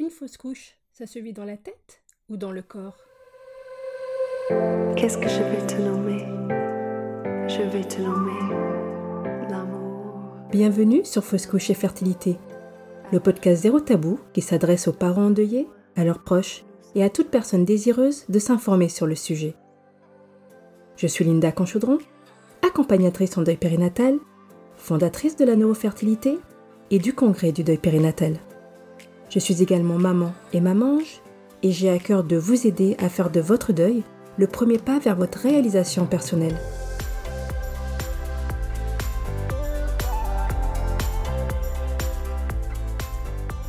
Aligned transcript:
Une 0.00 0.10
fausse 0.10 0.36
couche, 0.36 0.76
ça 0.92 1.08
se 1.08 1.18
vit 1.18 1.32
dans 1.32 1.44
la 1.44 1.56
tête 1.56 2.04
ou 2.28 2.36
dans 2.36 2.52
le 2.52 2.62
corps? 2.62 2.98
Qu'est-ce 4.96 5.18
que 5.18 5.28
je 5.28 5.42
vais 5.42 5.66
te 5.66 5.74
nommer? 5.74 6.18
Je 7.48 7.62
vais 7.62 7.82
te 7.82 8.00
nommer 8.00 9.50
l'amour. 9.50 10.36
Bienvenue 10.52 11.04
sur 11.04 11.24
Fausse 11.24 11.48
couche 11.48 11.70
et 11.70 11.74
fertilité, 11.74 12.36
le 13.10 13.18
podcast 13.18 13.62
zéro 13.62 13.80
tabou 13.80 14.20
qui 14.32 14.40
s'adresse 14.40 14.86
aux 14.86 14.92
parents 14.92 15.26
endeuillés, 15.26 15.66
à 15.96 16.04
leurs 16.04 16.22
proches 16.22 16.64
et 16.94 17.02
à 17.02 17.10
toute 17.10 17.30
personne 17.30 17.64
désireuse 17.64 18.24
de 18.28 18.38
s'informer 18.38 18.88
sur 18.88 19.08
le 19.08 19.16
sujet. 19.16 19.56
Je 20.94 21.08
suis 21.08 21.24
Linda 21.24 21.50
Conchaudron, 21.50 21.98
accompagnatrice 22.64 23.36
en 23.36 23.42
deuil 23.42 23.56
périnatal, 23.56 24.20
fondatrice 24.76 25.34
de 25.34 25.44
la 25.44 25.56
neurofertilité 25.56 26.38
et 26.92 27.00
du 27.00 27.14
congrès 27.14 27.50
du 27.50 27.64
deuil 27.64 27.78
périnatal. 27.78 28.38
Je 29.30 29.38
suis 29.38 29.62
également 29.62 29.98
maman 29.98 30.32
et 30.52 30.60
mamange 30.60 31.20
et 31.62 31.70
j'ai 31.70 31.90
à 31.90 31.98
cœur 31.98 32.24
de 32.24 32.36
vous 32.36 32.66
aider 32.66 32.96
à 32.98 33.08
faire 33.08 33.30
de 33.30 33.40
votre 33.40 33.72
deuil 33.72 34.02
le 34.38 34.46
premier 34.46 34.78
pas 34.78 34.98
vers 34.98 35.16
votre 35.16 35.40
réalisation 35.40 36.06
personnelle. 36.06 36.56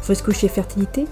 Fausse 0.01 0.21
couche 0.21 0.43
et 0.43 0.47
fertilité, 0.47 1.05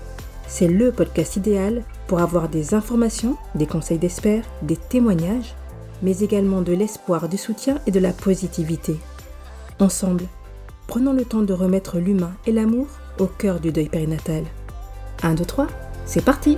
c'est 0.48 0.68
le 0.68 0.92
podcast 0.92 1.36
idéal 1.36 1.84
pour 2.08 2.20
avoir 2.20 2.48
des 2.48 2.74
informations, 2.74 3.36
des 3.54 3.68
conseils 3.68 4.00
d'experts, 4.00 4.46
des 4.62 4.78
témoignages, 4.78 5.56
mais 6.02 6.20
également 6.20 6.62
de 6.62 6.74
l'espoir, 6.74 7.28
du 7.28 7.38
soutien 7.38 7.80
et 7.86 7.92
de 7.92 8.00
la 8.00 8.14
positivité. 8.14 8.96
Ensemble, 9.80 10.24
prenons 10.88 11.14
le 11.14 11.26
temps 11.26 11.42
de 11.42 11.54
remettre 11.54 12.00
l'humain 12.00 12.34
et 12.46 12.52
l'amour 12.52 12.88
au 13.20 13.28
cœur 13.28 13.60
du 13.60 13.72
deuil 13.72 13.90
périnatal. 13.90 14.46
1, 15.24 15.36
2, 15.36 15.46
3, 15.46 15.68
c'est 16.06 16.24
parti 16.24 16.58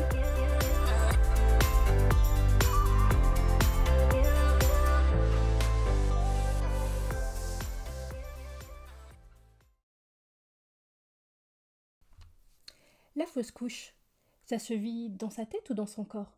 La 13.16 13.26
fausse 13.26 13.52
couche, 13.52 13.94
ça 14.45 14.59
se 14.59 14.73
vit 14.73 15.09
dans 15.09 15.30
sa 15.30 15.45
tête 15.45 15.70
ou 15.70 15.73
dans 15.73 15.86
son 15.86 16.05
corps? 16.05 16.38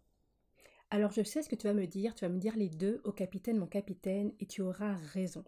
Alors 0.89 1.11
je 1.11 1.23
sais 1.23 1.41
ce 1.41 1.47
que 1.47 1.55
tu 1.55 1.67
vas 1.67 1.73
me 1.73 1.85
dire, 1.85 2.15
tu 2.15 2.25
vas 2.25 2.29
me 2.29 2.39
dire 2.39 2.55
les 2.57 2.69
deux 2.69 3.01
au 3.03 3.11
capitaine, 3.11 3.57
mon 3.57 3.67
capitaine, 3.67 4.33
et 4.39 4.45
tu 4.45 4.61
auras 4.61 4.95
raison. 5.13 5.43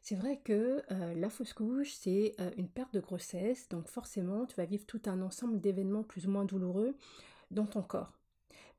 C'est 0.00 0.14
vrai 0.14 0.38
que 0.38 0.82
euh, 0.90 1.14
la 1.14 1.28
fausse 1.28 1.52
couche, 1.52 1.92
c'est 1.92 2.34
euh, 2.40 2.50
une 2.56 2.68
perte 2.68 2.94
de 2.94 3.00
grossesse, 3.00 3.68
donc 3.68 3.88
forcément, 3.88 4.46
tu 4.46 4.56
vas 4.56 4.64
vivre 4.64 4.86
tout 4.86 5.02
un 5.06 5.20
ensemble 5.22 5.60
d'événements 5.60 6.04
plus 6.04 6.26
ou 6.26 6.30
moins 6.30 6.44
douloureux 6.44 6.96
dans 7.50 7.66
ton 7.66 7.82
corps. 7.82 8.18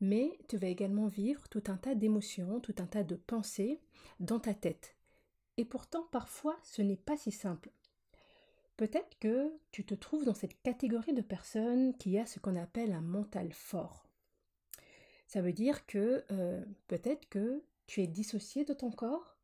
Mais 0.02 0.38
tu 0.48 0.58
vas 0.58 0.68
également 0.68 1.08
vivre 1.08 1.48
tout 1.50 1.64
un 1.68 1.78
tas 1.78 1.96
d'émotions, 1.96 2.60
tout 2.60 2.76
un 2.80 2.86
tas 2.86 3.04
de 3.04 3.16
pensées 3.16 3.80
dans 4.20 4.40
ta 4.40 4.54
tête. 4.54 4.96
Et 5.58 5.66
pourtant, 5.66 6.08
parfois, 6.12 6.58
ce 6.64 6.82
n'est 6.82 6.96
pas 6.96 7.18
si 7.18 7.32
simple. 7.32 7.70
Peut-être 8.78 9.20
que 9.20 9.52
tu 9.72 9.86
te 9.86 9.94
trouves 9.94 10.24
dans 10.24 10.34
cette 10.34 10.62
catégorie 10.62 11.14
de 11.14 11.22
personnes 11.22 11.98
qui 11.98 12.18
a 12.18 12.26
ce 12.26 12.40
qu'on 12.40 12.56
appelle 12.56 12.94
un 12.94 13.02
mental 13.02 13.52
fort. 13.52 14.08
Ça 15.28 15.42
veut 15.42 15.52
dire 15.52 15.86
que 15.86 16.24
euh, 16.32 16.64
peut-être 16.88 17.28
que 17.28 17.62
tu 17.88 18.02
es 18.02 18.08
dissocié 18.08 18.64
de 18.64 18.74
ton 18.74 18.90
corps 18.90 19.38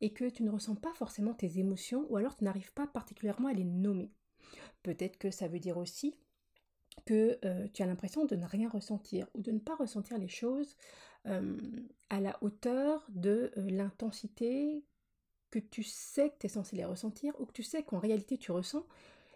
et 0.00 0.12
que 0.12 0.28
tu 0.28 0.42
ne 0.42 0.50
ressens 0.50 0.76
pas 0.76 0.92
forcément 0.94 1.34
tes 1.34 1.58
émotions 1.58 2.06
ou 2.10 2.16
alors 2.16 2.36
tu 2.36 2.44
n'arrives 2.44 2.72
pas 2.72 2.86
particulièrement 2.86 3.48
à 3.48 3.52
les 3.52 3.64
nommer. 3.64 4.12
Peut-être 4.82 5.18
que 5.18 5.30
ça 5.30 5.48
veut 5.48 5.58
dire 5.58 5.76
aussi 5.76 6.14
que 7.06 7.38
euh, 7.44 7.66
tu 7.72 7.82
as 7.82 7.86
l'impression 7.86 8.24
de 8.24 8.36
ne 8.36 8.46
rien 8.46 8.68
ressentir 8.68 9.26
ou 9.34 9.42
de 9.42 9.52
ne 9.52 9.58
pas 9.58 9.76
ressentir 9.76 10.18
les 10.18 10.28
choses 10.28 10.76
euh, 11.26 11.56
à 12.08 12.20
la 12.20 12.36
hauteur 12.42 13.06
de 13.10 13.52
euh, 13.56 13.70
l'intensité 13.70 14.84
que 15.50 15.58
tu 15.58 15.82
sais 15.82 16.30
que 16.30 16.38
tu 16.38 16.46
es 16.46 16.48
censé 16.48 16.76
les 16.76 16.84
ressentir 16.84 17.34
ou 17.40 17.46
que 17.46 17.52
tu 17.52 17.62
sais 17.62 17.82
qu'en 17.82 17.98
réalité 17.98 18.38
tu 18.38 18.52
ressens 18.52 18.86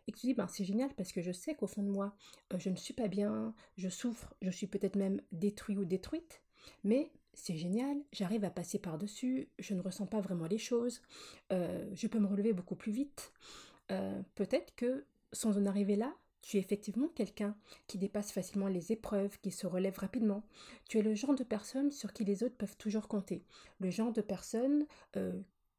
et 0.06 0.12
que 0.12 0.19
tu 0.19 0.26
dis 0.26 0.34
ben, 0.34 0.48
c'est 0.48 0.64
génial 0.64 0.92
parce 0.94 1.12
que 1.12 1.22
je 1.22 1.32
sais 1.32 1.54
qu'au 1.54 1.66
fond 1.66 1.82
de 1.82 1.91
moi 1.91 2.14
je 2.58 2.70
ne 2.70 2.76
suis 2.76 2.94
pas 2.94 3.08
bien, 3.08 3.54
je 3.76 3.88
souffre, 3.88 4.34
je 4.42 4.50
suis 4.50 4.66
peut-être 4.66 4.97
même 4.97 5.20
détruit 5.32 5.76
ou 5.76 5.84
détruite, 5.84 6.42
mais 6.84 7.10
c'est 7.34 7.56
génial, 7.56 7.97
j'arrive 8.12 8.45
à 8.45 8.50
passer 8.50 8.78
par-dessus, 8.78 9.49
je 9.59 9.75
ne 9.75 9.81
ressens 9.81 10.06
pas 10.06 10.21
vraiment 10.21 10.47
les 10.47 10.59
choses, 10.59 11.03
euh, 11.53 11.89
je 11.95 12.06
peux 12.06 12.19
me 12.19 12.27
relever 12.27 12.53
beaucoup 12.53 12.77
plus 12.77 12.93
vite. 12.93 13.33
Euh, 13.91 14.22
peut-être 14.34 14.75
que 14.75 15.05
sans 15.33 15.59
en 15.59 15.67
arriver 15.67 15.97
là, 15.97 16.15
tu 16.43 16.59
es 16.59 16.61
effectivement 16.61 17.09
quelqu'un 17.09 17.56
qui 17.87 17.99
dépasse 17.99 18.31
facilement 18.31 18.69
les 18.69 18.93
épreuves, 18.93 19.39
qui 19.41 19.50
se 19.50 19.67
relève 19.67 19.99
rapidement. 19.99 20.43
Tu 20.89 20.99
es 20.99 21.03
le 21.03 21.15
genre 21.15 21.34
de 21.34 21.45
personne 21.45 21.91
sur 21.91 22.12
qui 22.12 22.25
les 22.25 22.43
autres 22.43 22.56
peuvent 22.56 22.77
toujours 22.77 23.09
compter. 23.09 23.45
Le 23.81 23.91
genre 23.91 24.12
de 24.12 24.21
personne 24.21 24.87
euh, 25.16 25.33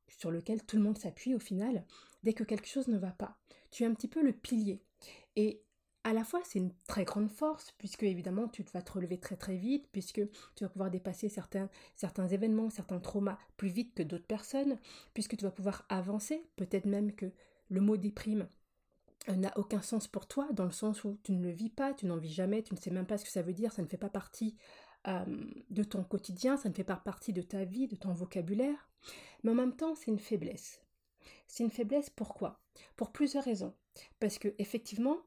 sur 0.08 0.32
lequel 0.32 0.64
tout 0.64 0.76
le 0.76 0.82
monde 0.82 0.98
s'appuie 0.98 1.36
au 1.36 1.40
final 1.40 1.86
dès 2.24 2.34
que 2.34 2.44
quelque 2.44 2.68
chose 2.68 2.88
ne 2.88 2.98
va 2.98 3.12
pas. 3.12 3.38
Tu 3.70 3.84
es 3.84 3.86
un 3.86 3.94
petit 3.94 4.08
peu 4.08 4.24
le 4.24 4.34
pilier. 4.34 4.82
À 6.06 6.14
la 6.14 6.24
fois 6.24 6.40
c'est 6.46 6.60
une 6.60 6.72
très 6.88 7.04
grande 7.04 7.32
force 7.32 7.74
puisque 7.80 8.04
évidemment 8.04 8.48
tu 8.48 8.64
vas 8.74 8.84
te 8.84 8.92
relever 8.92 9.18
très 9.18 9.36
très 9.36 9.58
vite 9.58 9.90
puisque 9.92 10.22
tu 10.56 10.64
vas 10.64 10.70
pouvoir 10.70 10.92
dépasser 10.92 11.30
certains, 11.30 11.68
événements, 12.28 12.70
certains 12.70 13.00
traumas 13.00 13.40
plus 13.58 13.70
vite 13.70 13.94
que 13.96 14.04
d'autres 14.04 14.28
personnes 14.28 14.78
puisque 15.16 15.36
tu 15.36 15.44
vas 15.44 15.52
pouvoir 15.52 15.84
avancer, 15.90 16.48
peut-être 16.58 16.86
même 16.86 17.12
que 17.12 17.32
le 17.70 17.82
mot 17.82 17.98
déprime 17.98 18.48
euh, 19.30 19.36
n'a 19.36 19.52
aucun 19.58 19.82
sens 19.82 20.08
pour 20.08 20.28
toi 20.28 20.48
dans 20.54 20.66
le 20.66 20.72
sens 20.72 21.04
où 21.04 21.18
tu 21.24 21.32
ne 21.32 21.42
le 21.42 21.50
vis 21.50 21.72
pas, 21.72 21.96
tu 21.96 22.06
n'en 22.06 22.18
vis 22.18 22.32
jamais, 22.32 22.62
tu 22.62 22.76
ne 22.76 22.80
sais 22.80 22.92
même 22.92 23.08
pas 23.08 23.18
ce 23.18 23.26
que 23.26 23.32
ça 23.32 23.42
veut 23.42 23.54
dire, 23.54 23.74
ça 23.74 23.82
ne 23.82 23.88
fait 23.88 23.98
pas 23.98 24.10
partie 24.10 24.56
euh, 25.08 25.26
de 25.72 25.84
ton 25.84 26.04
quotidien, 26.04 26.56
ça 26.56 26.70
ne 26.70 26.76
fait 26.76 26.84
pas 26.84 26.98
partie 26.98 27.34
de 27.34 27.42
ta 27.42 27.66
vie, 27.66 27.88
de 27.88 27.96
ton 27.96 28.14
vocabulaire, 28.14 28.92
mais 29.44 29.50
en 29.50 29.56
même 29.56 29.76
temps 29.76 29.96
c'est 29.96 30.12
une 30.12 30.20
faiblesse. 30.20 30.84
C'est 31.48 31.64
une 31.64 31.72
faiblesse 31.72 32.12
pourquoi? 32.12 32.62
Pour 32.96 33.12
plusieurs 33.12 33.44
raisons. 33.44 33.74
Parce 34.20 34.38
que 34.40 34.54
effectivement, 34.58 35.18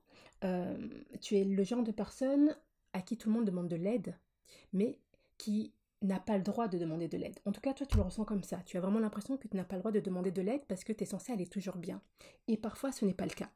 euh, 0.44 0.76
tu 1.20 1.36
es 1.36 1.44
le 1.44 1.64
genre 1.64 1.82
de 1.82 1.92
personne 1.92 2.56
à 2.92 3.02
qui 3.02 3.16
tout 3.16 3.28
le 3.28 3.34
monde 3.34 3.44
demande 3.44 3.68
de 3.68 3.76
l'aide, 3.76 4.16
mais 4.72 4.98
qui 5.36 5.72
n'a 6.02 6.20
pas 6.20 6.36
le 6.36 6.44
droit 6.44 6.68
de 6.68 6.78
demander 6.78 7.08
de 7.08 7.16
l'aide. 7.16 7.38
En 7.44 7.52
tout 7.52 7.60
cas, 7.60 7.74
toi, 7.74 7.86
tu 7.86 7.96
le 7.96 8.02
ressens 8.02 8.24
comme 8.24 8.44
ça. 8.44 8.62
Tu 8.64 8.76
as 8.76 8.80
vraiment 8.80 9.00
l'impression 9.00 9.36
que 9.36 9.48
tu 9.48 9.56
n'as 9.56 9.64
pas 9.64 9.76
le 9.76 9.80
droit 9.80 9.92
de 9.92 10.00
demander 10.00 10.30
de 10.30 10.42
l'aide 10.42 10.64
parce 10.66 10.84
que 10.84 10.92
tu 10.92 11.02
es 11.02 11.06
censé 11.06 11.32
aller 11.32 11.46
toujours 11.46 11.76
bien. 11.76 12.00
Et 12.46 12.56
parfois, 12.56 12.92
ce 12.92 13.04
n'est 13.04 13.14
pas 13.14 13.26
le 13.26 13.34
cas. 13.34 13.50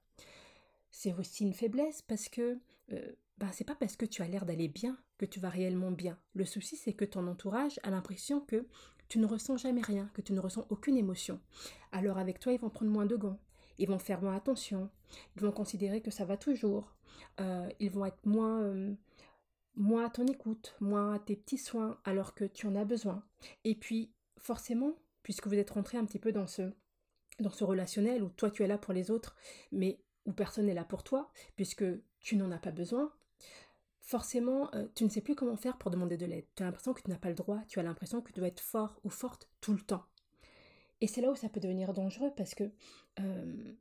C'est 0.91 1.13
aussi 1.15 1.45
une 1.45 1.55
faiblesse 1.55 2.03
parce 2.03 2.29
que 2.29 2.59
euh, 2.93 3.13
bah, 3.39 3.49
c'est 3.53 3.65
pas 3.65 3.75
parce 3.75 3.97
que 3.97 4.07
tu 4.07 4.23
as 4.23 4.29
l'air 4.29 4.45
d'aller 4.45 4.69
bien 4.69 4.99
que 5.19 5.25
tu 5.25 5.41
vas 5.41 5.49
réellement 5.49 5.93
bien. 5.93 6.19
Le 6.35 6.45
souci, 6.45 6.77
c'est 6.77 6.93
que 6.93 7.05
ton 7.05 7.27
entourage 7.29 7.79
a 7.85 7.91
l'impression 7.91 8.41
que 8.41 8.67
tu 9.09 9.19
ne 9.19 9.27
ressens 9.27 9.57
jamais 9.59 9.83
rien, 9.83 10.11
que 10.15 10.21
tu 10.21 10.33
ne 10.33 10.41
ressens 10.41 10.67
aucune 10.71 10.97
émotion. 10.97 11.41
Alors 11.93 12.19
avec 12.19 12.41
toi, 12.41 12.53
ils 12.53 12.61
vont 12.61 12.71
prendre 12.71 12.91
moins 12.91 13.07
de 13.07 13.17
gants, 13.17 13.39
ils 13.83 13.89
vont 13.89 13.99
faire 13.99 14.23
moins 14.23 14.37
attention, 14.37 14.89
ils 15.35 15.43
vont 15.43 15.51
considérer 15.51 16.01
que 16.01 16.13
ça 16.13 16.25
va 16.25 16.37
toujours, 16.37 16.95
euh, 17.41 17.69
ils 17.81 17.91
vont 17.91 18.07
être 18.07 18.25
moins, 18.25 18.63
euh, 18.63 18.95
moins 19.75 20.07
à 20.07 20.11
ton 20.11 20.25
écoute, 20.27 20.77
moins 20.81 21.15
à 21.15 21.19
tes 21.19 21.35
petits 21.35 21.59
soins 21.59 21.99
alors 22.05 22.35
que 22.35 22.45
tu 22.45 22.69
en 22.69 22.77
as 22.77 22.85
besoin. 22.85 23.25
Et 23.65 23.75
puis 23.75 24.13
forcément, 24.39 24.95
puisque 25.25 25.49
vous 25.49 25.55
êtes 25.55 25.71
rentré 25.71 25.99
un 25.99 26.05
petit 26.05 26.21
peu 26.21 26.31
dans 26.31 26.47
ce, 26.47 26.73
dans 27.41 27.51
ce 27.51 27.65
relationnel 27.65 28.23
où 28.23 28.29
toi 28.29 28.53
tu 28.53 28.63
es 28.63 28.69
là 28.69 28.79
pour 28.79 28.93
les 28.93 29.11
autres, 29.11 29.35
mais 29.73 30.01
où 30.27 30.33
personne 30.33 30.67
n'est 30.67 30.75
là 30.75 30.85
pour 30.85 31.03
toi, 31.03 31.33
puisque 31.57 31.85
tu 32.21 32.37
n'en 32.37 32.53
as 32.53 32.59
pas 32.59 32.71
besoin, 32.71 33.13
forcément, 33.99 34.73
euh, 34.77 34.87
tu 34.95 35.03
ne 35.03 35.09
sais 35.09 35.23
plus 35.23 35.35
comment 35.35 35.57
faire 35.57 35.77
pour 35.77 35.91
demander 35.91 36.17
de 36.17 36.27
l'aide. 36.27 36.47
Tu 36.55 36.63
as 36.63 36.67
l'impression 36.67 36.95
que 36.95 37.03
tu 37.03 37.11
n'as 37.11 37.19
pas 37.19 37.31
le 37.31 37.35
droit, 37.35 37.59
tu 37.67 37.81
as 37.81 37.83
l'impression 37.83 38.21
que 38.21 38.31
tu 38.31 38.39
dois 38.39 38.47
être 38.47 38.61
fort 38.61 39.01
ou 39.03 39.11
forte 39.11 39.49
tout 39.61 39.73
le 39.73 39.81
temps. 39.81 40.05
Et 41.03 41.09
c'est 41.09 41.21
là 41.21 41.33
où 41.33 41.35
ça 41.35 41.49
peut 41.49 41.59
devenir 41.59 41.93
dangereux 41.93 42.33
parce 42.37 42.55
que 42.55 42.71
euh, 43.19 43.75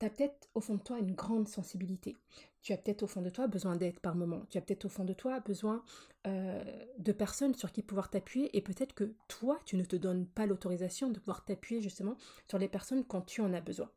tu 0.00 0.04
as 0.04 0.10
peut-être 0.10 0.48
au 0.54 0.60
fond 0.60 0.74
de 0.74 0.82
toi 0.82 0.98
une 0.98 1.14
grande 1.14 1.46
sensibilité. 1.46 2.16
Tu 2.60 2.72
as 2.72 2.76
peut-être 2.76 3.04
au 3.04 3.06
fond 3.06 3.22
de 3.22 3.30
toi 3.30 3.46
besoin 3.46 3.76
d'aide 3.76 4.00
par 4.00 4.16
moment. 4.16 4.42
Tu 4.50 4.58
as 4.58 4.60
peut-être 4.60 4.86
au 4.86 4.88
fond 4.88 5.04
de 5.04 5.12
toi 5.12 5.38
besoin 5.38 5.84
euh, 6.26 6.64
de 6.98 7.12
personnes 7.12 7.54
sur 7.54 7.70
qui 7.70 7.82
pouvoir 7.82 8.10
t'appuyer. 8.10 8.54
Et 8.56 8.60
peut-être 8.60 8.94
que 8.94 9.14
toi, 9.28 9.60
tu 9.64 9.76
ne 9.76 9.84
te 9.84 9.94
donnes 9.94 10.26
pas 10.26 10.46
l'autorisation 10.46 11.08
de 11.08 11.20
pouvoir 11.20 11.44
t'appuyer 11.44 11.80
justement 11.80 12.16
sur 12.48 12.58
les 12.58 12.68
personnes 12.68 13.04
quand 13.04 13.22
tu 13.22 13.40
en 13.40 13.54
as 13.54 13.60
besoin. 13.60 13.88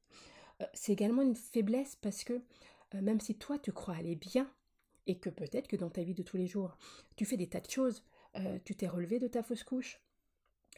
Euh, 0.61 0.65
c'est 0.75 0.93
également 0.93 1.23
une 1.23 1.35
faiblesse 1.35 1.95
parce 1.95 2.23
que 2.23 2.39
même 2.93 3.21
si 3.21 3.35
toi, 3.35 3.57
tu 3.57 3.71
crois 3.71 3.95
aller 3.95 4.15
bien, 4.15 4.51
et 5.07 5.17
que 5.17 5.29
peut-être 5.29 5.69
que 5.69 5.77
dans 5.77 5.89
ta 5.89 6.03
vie 6.03 6.13
de 6.13 6.23
tous 6.23 6.35
les 6.35 6.45
jours, 6.45 6.77
tu 7.15 7.23
fais 7.23 7.37
des 7.37 7.47
tas 7.47 7.61
de 7.61 7.69
choses, 7.69 8.03
tu 8.65 8.75
t'es 8.75 8.87
relevé 8.87 9.17
de 9.17 9.29
ta 9.29 9.43
fausse 9.43 9.63
couche, 9.63 10.01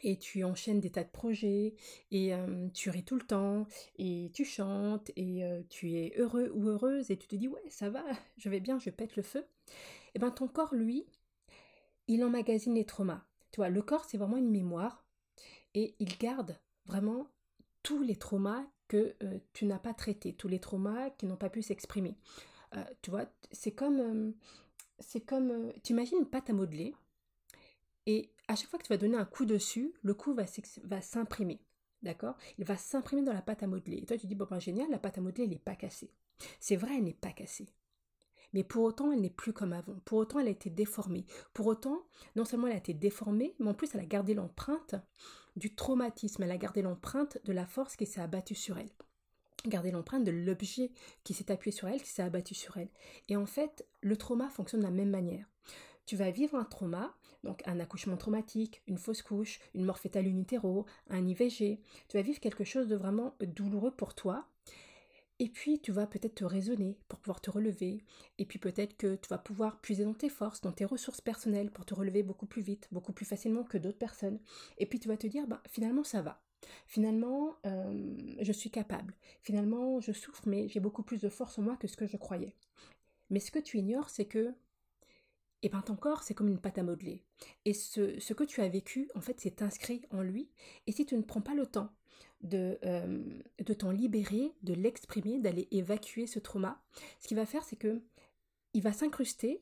et 0.04 0.18
tu 0.18 0.44
enchaînes 0.44 0.80
des 0.80 0.90
tas 0.90 1.02
de 1.02 1.10
projets 1.10 1.74
et 2.10 2.32
tu 2.74 2.90
ris 2.90 3.04
tout 3.04 3.16
le 3.16 3.26
temps 3.26 3.66
et 3.96 4.30
tu 4.34 4.44
chantes 4.44 5.10
et 5.16 5.42
tu 5.70 5.94
es 5.94 6.12
heureux 6.16 6.50
ou 6.54 6.68
heureuse 6.68 7.10
et 7.10 7.16
tu 7.16 7.26
te 7.26 7.36
dis 7.36 7.48
ouais 7.48 7.62
ça 7.68 7.90
va, 7.90 8.04
je 8.38 8.48
vais 8.48 8.60
bien, 8.60 8.78
je 8.78 8.90
pète 8.90 9.16
le 9.16 9.22
feu. 9.22 9.44
Et 10.14 10.18
ben 10.18 10.30
ton 10.30 10.46
corps 10.46 10.74
lui, 10.74 11.06
il 12.06 12.22
emmagasine 12.22 12.74
les 12.74 12.84
traumas. 12.84 13.24
Tu 13.50 13.56
vois, 13.56 13.70
le 13.70 13.82
corps 13.82 14.04
c'est 14.04 14.18
vraiment 14.18 14.36
une 14.36 14.50
mémoire 14.50 15.04
et 15.74 15.94
il 15.98 16.16
garde 16.18 16.58
vraiment 16.86 17.26
tous 17.82 18.02
les 18.02 18.16
traumas 18.16 18.64
que 18.88 19.16
tu 19.52 19.64
n'as 19.66 19.78
pas 19.78 19.94
traités, 19.94 20.34
tous 20.34 20.48
les 20.48 20.60
traumas 20.60 21.10
qui 21.10 21.26
n'ont 21.26 21.36
pas 21.36 21.50
pu 21.50 21.62
s'exprimer. 21.62 22.16
Tu 23.02 23.10
vois, 23.10 23.26
c'est 23.52 23.70
comme, 23.70 24.34
c'est 24.98 25.20
comme, 25.20 25.72
tu 25.82 25.92
imagines 25.92 26.18
une 26.18 26.28
pâte 26.28 26.50
à 26.50 26.52
modeler, 26.52 26.94
et 28.06 28.30
à 28.48 28.56
chaque 28.56 28.68
fois 28.68 28.78
que 28.78 28.84
tu 28.84 28.92
vas 28.92 28.98
donner 28.98 29.16
un 29.16 29.24
coup 29.24 29.44
dessus, 29.44 29.94
le 30.02 30.14
coup 30.14 30.34
va, 30.34 31.00
s'imprimer. 31.00 31.60
D'accord? 32.02 32.36
Il 32.58 32.64
va 32.64 32.76
s'imprimer 32.76 33.22
dans 33.22 33.32
la 33.32 33.42
pâte 33.42 33.62
à 33.62 33.66
modeler. 33.66 33.98
Et 33.98 34.06
toi, 34.06 34.18
tu 34.18 34.26
dis, 34.26 34.34
bon, 34.34 34.46
ben, 34.50 34.60
génial, 34.60 34.90
la 34.90 34.98
pâte 34.98 35.18
à 35.18 35.20
modeler, 35.20 35.44
elle 35.44 35.50
n'est 35.50 35.58
pas 35.58 35.74
cassée. 35.74 36.10
C'est 36.60 36.76
vrai, 36.76 36.96
elle 36.96 37.04
n'est 37.04 37.14
pas 37.14 37.32
cassée. 37.32 37.68
Mais 38.52 38.62
pour 38.62 38.84
autant, 38.84 39.10
elle 39.10 39.20
n'est 39.20 39.30
plus 39.30 39.52
comme 39.52 39.72
avant. 39.72 39.96
Pour 40.04 40.18
autant, 40.18 40.38
elle 40.38 40.46
a 40.46 40.50
été 40.50 40.70
déformée. 40.70 41.26
Pour 41.54 41.66
autant, 41.66 42.06
non 42.36 42.44
seulement 42.44 42.68
elle 42.68 42.74
a 42.74 42.78
été 42.78 42.94
déformée, 42.94 43.54
mais 43.58 43.70
en 43.70 43.74
plus, 43.74 43.94
elle 43.94 44.00
a 44.00 44.06
gardé 44.06 44.34
l'empreinte 44.34 44.94
du 45.56 45.74
traumatisme. 45.74 46.42
Elle 46.42 46.52
a 46.52 46.56
gardé 46.56 46.82
l'empreinte 46.82 47.38
de 47.44 47.52
la 47.52 47.66
force 47.66 47.96
qui 47.96 48.06
s'est 48.06 48.20
abattue 48.20 48.54
sur 48.54 48.78
elle. 48.78 48.90
Gardé 49.66 49.90
l'empreinte 49.90 50.24
de 50.24 50.30
l'objet 50.30 50.92
qui 51.24 51.34
s'est 51.34 51.50
appuyé 51.50 51.74
sur 51.74 51.88
elle, 51.88 52.02
qui 52.02 52.10
s'est 52.10 52.22
abattu 52.22 52.54
sur 52.54 52.76
elle. 52.76 52.90
Et 53.28 53.36
en 53.36 53.46
fait, 53.46 53.86
le 54.02 54.16
trauma 54.16 54.50
fonctionne 54.50 54.82
de 54.82 54.86
la 54.86 54.92
même 54.92 55.10
manière. 55.10 55.48
Tu 56.06 56.16
vas 56.16 56.30
vivre 56.30 56.56
un 56.56 56.64
trauma, 56.64 57.16
donc 57.44 57.62
un 57.66 57.78
accouchement 57.80 58.16
traumatique, 58.16 58.82
une 58.88 58.98
fausse 58.98 59.22
couche, 59.22 59.60
une 59.74 59.84
mort 59.84 59.98
fétale 59.98 60.26
un 61.10 61.26
IVG. 61.26 61.80
Tu 62.08 62.16
vas 62.16 62.22
vivre 62.22 62.40
quelque 62.40 62.64
chose 62.64 62.88
de 62.88 62.96
vraiment 62.96 63.36
douloureux 63.40 63.92
pour 63.92 64.14
toi 64.14 64.48
et 65.40 65.48
puis, 65.48 65.80
tu 65.80 65.90
vas 65.90 66.06
peut-être 66.06 66.36
te 66.36 66.44
raisonner 66.44 66.96
pour 67.08 67.18
pouvoir 67.18 67.40
te 67.40 67.50
relever. 67.50 68.04
Et 68.38 68.46
puis 68.46 68.60
peut-être 68.60 68.96
que 68.96 69.16
tu 69.16 69.28
vas 69.28 69.38
pouvoir 69.38 69.80
puiser 69.80 70.04
dans 70.04 70.14
tes 70.14 70.28
forces, 70.28 70.60
dans 70.60 70.72
tes 70.72 70.84
ressources 70.84 71.20
personnelles 71.20 71.72
pour 71.72 71.84
te 71.84 71.94
relever 71.94 72.22
beaucoup 72.22 72.46
plus 72.46 72.62
vite, 72.62 72.88
beaucoup 72.92 73.12
plus 73.12 73.24
facilement 73.24 73.64
que 73.64 73.76
d'autres 73.78 73.98
personnes. 73.98 74.38
Et 74.78 74.86
puis 74.86 75.00
tu 75.00 75.08
vas 75.08 75.16
te 75.16 75.26
dire, 75.26 75.46
bah, 75.48 75.60
finalement, 75.68 76.04
ça 76.04 76.22
va. 76.22 76.40
Finalement, 76.86 77.56
euh, 77.66 78.16
je 78.40 78.52
suis 78.52 78.70
capable. 78.70 79.14
Finalement, 79.42 80.00
je 80.00 80.12
souffre, 80.12 80.42
mais 80.46 80.68
j'ai 80.68 80.80
beaucoup 80.80 81.02
plus 81.02 81.20
de 81.20 81.28
force 81.28 81.58
en 81.58 81.62
moi 81.62 81.76
que 81.76 81.88
ce 81.88 81.96
que 81.96 82.06
je 82.06 82.16
croyais. 82.16 82.54
Mais 83.28 83.40
ce 83.40 83.50
que 83.50 83.58
tu 83.58 83.78
ignores, 83.78 84.10
c'est 84.10 84.26
que 84.26 84.54
et 85.64 85.70
ben 85.70 85.80
ton 85.80 85.96
corps, 85.96 86.22
c'est 86.22 86.34
comme 86.34 86.48
une 86.48 86.60
pâte 86.60 86.76
à 86.76 86.82
modeler. 86.82 87.24
Et 87.64 87.72
ce, 87.72 88.20
ce 88.20 88.34
que 88.34 88.44
tu 88.44 88.60
as 88.60 88.68
vécu, 88.68 89.08
en 89.14 89.22
fait, 89.22 89.40
c'est 89.40 89.62
inscrit 89.62 90.02
en 90.10 90.20
lui. 90.20 90.50
Et 90.86 90.92
si 90.92 91.06
tu 91.06 91.16
ne 91.16 91.22
prends 91.22 91.40
pas 91.40 91.54
le 91.54 91.64
temps 91.64 91.90
de, 92.42 92.78
euh, 92.84 93.24
de 93.58 93.72
t'en 93.72 93.90
libérer, 93.90 94.52
de 94.62 94.74
l'exprimer, 94.74 95.38
d'aller 95.38 95.66
évacuer 95.70 96.26
ce 96.26 96.38
trauma, 96.38 96.84
ce 97.18 97.28
qu'il 97.28 97.38
va 97.38 97.46
faire, 97.46 97.64
c'est 97.64 97.76
que 97.76 98.02
il 98.74 98.82
va 98.82 98.92
s'incruster. 98.92 99.58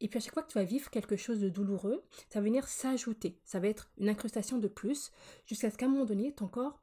Et 0.00 0.08
puis 0.08 0.16
à 0.16 0.20
chaque 0.20 0.32
fois 0.32 0.42
que 0.42 0.50
tu 0.50 0.56
vas 0.56 0.64
vivre 0.64 0.88
quelque 0.88 1.16
chose 1.16 1.40
de 1.40 1.50
douloureux, 1.50 2.02
ça 2.30 2.40
va 2.40 2.44
venir 2.44 2.66
s'ajouter. 2.66 3.38
Ça 3.44 3.60
va 3.60 3.68
être 3.68 3.90
une 3.98 4.08
incrustation 4.08 4.56
de 4.56 4.68
plus, 4.68 5.12
jusqu'à 5.44 5.70
ce 5.70 5.76
qu'à 5.76 5.84
un 5.84 5.90
moment 5.90 6.06
donné, 6.06 6.32
ton 6.32 6.48
corps, 6.48 6.80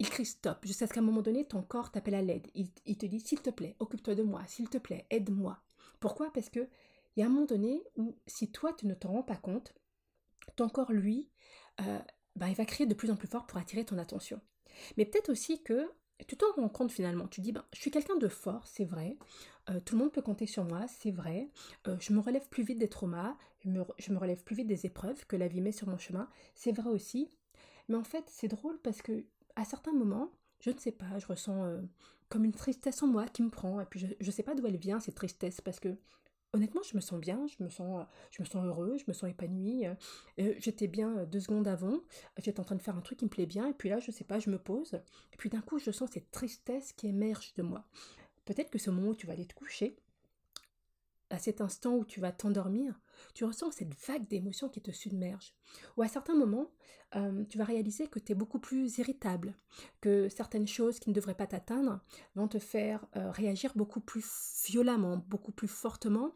il 0.00 0.10
crie 0.10 0.26
stop. 0.26 0.58
Jusqu'à 0.64 0.88
ce 0.88 0.92
qu'à 0.92 0.98
un 0.98 1.04
moment 1.04 1.22
donné, 1.22 1.46
ton 1.46 1.62
corps 1.62 1.92
t'appelle 1.92 2.16
à 2.16 2.22
l'aide. 2.22 2.48
Il, 2.56 2.66
il 2.84 2.98
te 2.98 3.06
dit, 3.06 3.20
s'il 3.20 3.40
te 3.40 3.50
plaît, 3.50 3.76
occupe-toi 3.78 4.16
de 4.16 4.24
moi. 4.24 4.42
S'il 4.48 4.68
te 4.68 4.78
plaît, 4.78 5.06
aide-moi. 5.10 5.62
Pourquoi? 6.00 6.32
Parce 6.32 6.50
que 6.50 6.66
il 7.16 7.20
y 7.20 7.22
a 7.22 7.26
un 7.26 7.28
moment 7.28 7.46
donné 7.46 7.82
où, 7.96 8.16
si 8.26 8.50
toi, 8.50 8.72
tu 8.72 8.86
ne 8.86 8.94
t'en 8.94 9.12
rends 9.12 9.22
pas 9.22 9.36
compte, 9.36 9.74
ton 10.56 10.68
corps, 10.68 10.92
lui, 10.92 11.28
euh, 11.80 11.98
bah, 12.36 12.48
il 12.48 12.54
va 12.54 12.64
crier 12.64 12.86
de 12.86 12.94
plus 12.94 13.10
en 13.10 13.16
plus 13.16 13.28
fort 13.28 13.46
pour 13.46 13.58
attirer 13.58 13.84
ton 13.84 13.98
attention. 13.98 14.40
Mais 14.96 15.04
peut-être 15.04 15.30
aussi 15.30 15.62
que 15.62 15.90
tu 16.26 16.36
t'en 16.36 16.52
rends 16.52 16.68
compte 16.68 16.92
finalement. 16.92 17.26
Tu 17.28 17.40
dis, 17.40 17.52
ben, 17.52 17.64
je 17.72 17.80
suis 17.80 17.90
quelqu'un 17.90 18.16
de 18.16 18.28
fort, 18.28 18.66
c'est 18.66 18.84
vrai. 18.84 19.18
Euh, 19.70 19.80
tout 19.80 19.96
le 19.96 20.02
monde 20.02 20.12
peut 20.12 20.22
compter 20.22 20.46
sur 20.46 20.64
moi, 20.64 20.86
c'est 20.88 21.10
vrai. 21.10 21.50
Euh, 21.88 21.96
je 22.00 22.12
me 22.12 22.20
relève 22.20 22.48
plus 22.48 22.62
vite 22.62 22.78
des 22.78 22.88
traumas, 22.88 23.36
je 23.60 23.68
me, 23.68 23.84
je 23.98 24.12
me, 24.12 24.18
relève 24.18 24.42
plus 24.42 24.56
vite 24.56 24.66
des 24.66 24.86
épreuves 24.86 25.26
que 25.26 25.36
la 25.36 25.48
vie 25.48 25.60
met 25.60 25.72
sur 25.72 25.88
mon 25.88 25.98
chemin, 25.98 26.28
c'est 26.54 26.72
vrai 26.72 26.90
aussi. 26.90 27.30
Mais 27.88 27.96
en 27.96 28.04
fait, 28.04 28.24
c'est 28.28 28.48
drôle 28.48 28.78
parce 28.80 29.02
que 29.02 29.24
à 29.56 29.64
certains 29.64 29.92
moments, 29.92 30.32
je 30.60 30.70
ne 30.70 30.78
sais 30.78 30.92
pas, 30.92 31.18
je 31.18 31.26
ressens 31.26 31.80
comme 32.28 32.44
une 32.44 32.52
tristesse 32.52 33.02
en 33.02 33.08
moi 33.08 33.26
qui 33.26 33.42
me 33.42 33.50
prend. 33.50 33.80
Et 33.80 33.84
puis 33.84 34.00
je 34.00 34.26
ne 34.26 34.30
sais 34.30 34.42
pas 34.42 34.54
d'où 34.54 34.66
elle 34.66 34.76
vient, 34.76 35.00
cette 35.00 35.16
tristesse, 35.16 35.60
parce 35.60 35.80
que 35.80 35.96
honnêtement, 36.52 36.82
je 36.82 36.94
me 36.96 37.00
sens 37.00 37.20
bien, 37.20 37.46
je 37.46 37.62
me 37.62 37.68
sens, 37.68 38.06
je 38.30 38.42
me 38.42 38.46
sens 38.46 38.64
heureux, 38.64 38.96
je 38.98 39.04
me 39.08 39.12
sens 39.12 39.30
épanoui. 39.30 39.86
Euh, 39.86 40.54
j'étais 40.58 40.86
bien 40.86 41.24
deux 41.24 41.40
secondes 41.40 41.68
avant, 41.68 42.00
j'étais 42.38 42.60
en 42.60 42.64
train 42.64 42.76
de 42.76 42.82
faire 42.82 42.96
un 42.96 43.00
truc 43.00 43.18
qui 43.18 43.24
me 43.24 43.30
plaît 43.30 43.46
bien, 43.46 43.68
et 43.68 43.74
puis 43.74 43.88
là, 43.88 43.98
je 44.00 44.10
sais 44.10 44.24
pas, 44.24 44.38
je 44.38 44.50
me 44.50 44.58
pose, 44.58 44.94
et 45.32 45.36
puis 45.36 45.50
d'un 45.50 45.60
coup, 45.60 45.78
je 45.78 45.90
sens 45.90 46.10
cette 46.12 46.30
tristesse 46.30 46.92
qui 46.92 47.08
émerge 47.08 47.54
de 47.54 47.62
moi. 47.62 47.84
Peut-être 48.44 48.70
que 48.70 48.78
ce 48.78 48.90
moment 48.90 49.10
où 49.10 49.14
tu 49.14 49.26
vas 49.26 49.34
aller 49.34 49.46
te 49.46 49.54
coucher, 49.54 49.96
à 51.32 51.38
cet 51.38 51.60
instant 51.60 51.96
où 51.96 52.04
tu 52.04 52.20
vas 52.20 52.32
t'endormir, 52.32 53.00
tu 53.34 53.44
ressens 53.44 53.72
cette 53.72 53.94
vague 54.06 54.28
d'émotions 54.28 54.68
qui 54.68 54.80
te 54.80 54.90
submerge. 54.90 55.54
Ou 55.96 56.02
à 56.02 56.08
certains 56.08 56.36
moments, 56.36 56.70
euh, 57.16 57.44
tu 57.48 57.58
vas 57.58 57.64
réaliser 57.64 58.06
que 58.06 58.18
tu 58.18 58.32
es 58.32 58.34
beaucoup 58.34 58.58
plus 58.58 58.98
irritable, 58.98 59.54
que 60.00 60.28
certaines 60.28 60.68
choses 60.68 60.98
qui 60.98 61.10
ne 61.10 61.14
devraient 61.14 61.34
pas 61.34 61.46
t'atteindre 61.46 62.00
vont 62.34 62.48
te 62.48 62.58
faire 62.58 63.04
euh, 63.16 63.30
réagir 63.30 63.72
beaucoup 63.76 64.00
plus 64.00 64.24
violemment, 64.66 65.16
beaucoup 65.28 65.52
plus 65.52 65.68
fortement 65.68 66.34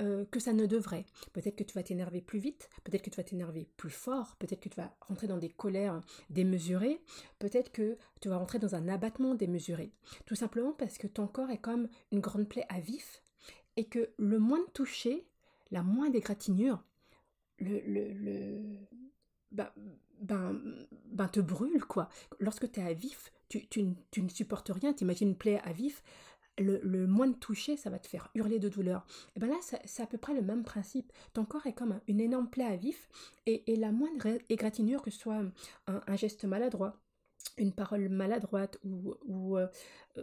euh, 0.00 0.24
que 0.30 0.40
ça 0.40 0.52
ne 0.52 0.66
devrait. 0.66 1.06
Peut-être 1.32 1.56
que 1.56 1.62
tu 1.62 1.74
vas 1.74 1.82
t'énerver 1.82 2.20
plus 2.20 2.38
vite, 2.38 2.68
peut-être 2.82 3.02
que 3.02 3.10
tu 3.10 3.16
vas 3.16 3.24
t'énerver 3.24 3.68
plus 3.76 3.90
fort, 3.90 4.36
peut-être 4.38 4.60
que 4.60 4.68
tu 4.68 4.76
vas 4.76 4.94
rentrer 5.00 5.26
dans 5.26 5.38
des 5.38 5.50
colères 5.50 6.00
démesurées, 6.30 7.00
peut-être 7.38 7.70
que 7.70 7.96
tu 8.20 8.28
vas 8.28 8.36
rentrer 8.38 8.58
dans 8.58 8.74
un 8.74 8.88
abattement 8.88 9.34
démesuré. 9.34 9.92
Tout 10.26 10.34
simplement 10.34 10.72
parce 10.72 10.98
que 10.98 11.06
ton 11.06 11.28
corps 11.28 11.50
est 11.50 11.60
comme 11.60 11.88
une 12.10 12.20
grande 12.20 12.48
plaie 12.48 12.66
à 12.68 12.80
vif 12.80 13.23
et 13.76 13.86
que 13.86 14.10
le 14.18 14.38
moins 14.38 14.60
de 14.60 14.70
toucher, 14.70 15.26
la 15.70 15.82
moindre 15.82 16.16
égratignure, 16.16 16.82
le, 17.58 17.80
le 17.86 18.78
ben, 20.20 20.60
ben, 21.06 21.28
te 21.28 21.40
brûle, 21.40 21.84
quoi. 21.84 22.08
Lorsque 22.40 22.70
tu 22.70 22.80
es 22.80 22.82
à 22.84 22.92
vif, 22.92 23.32
tu, 23.48 23.82
ne 23.82 24.28
supportes 24.28 24.70
rien, 24.70 24.92
t'imagines 24.92 25.28
une 25.28 25.36
plaie 25.36 25.60
à 25.64 25.72
vif, 25.72 26.02
le, 26.58 26.80
le 26.82 27.06
moins 27.06 27.26
de 27.26 27.36
toucher, 27.36 27.76
ça 27.76 27.90
va 27.90 27.98
te 27.98 28.06
faire 28.06 28.30
hurler 28.34 28.58
de 28.58 28.68
douleur. 28.68 29.06
Et 29.36 29.40
ben 29.40 29.48
là, 29.48 29.56
c'est 29.60 30.02
à 30.02 30.06
peu 30.06 30.18
près 30.18 30.34
le 30.34 30.42
même 30.42 30.62
principe. 30.62 31.12
Ton 31.32 31.44
corps 31.44 31.66
est 31.66 31.72
comme 31.72 32.00
une 32.06 32.20
énorme 32.20 32.48
plaie 32.48 32.64
à 32.64 32.76
vif, 32.76 33.08
et, 33.46 33.62
la 33.76 33.92
moindre 33.92 34.38
égratignure, 34.48 35.02
que 35.02 35.10
ce 35.10 35.18
soit 35.18 35.42
un 35.86 36.16
geste 36.16 36.44
maladroit, 36.44 36.96
une 37.56 37.72
parole 37.72 38.08
maladroite 38.08 38.78
euh, 38.84 39.68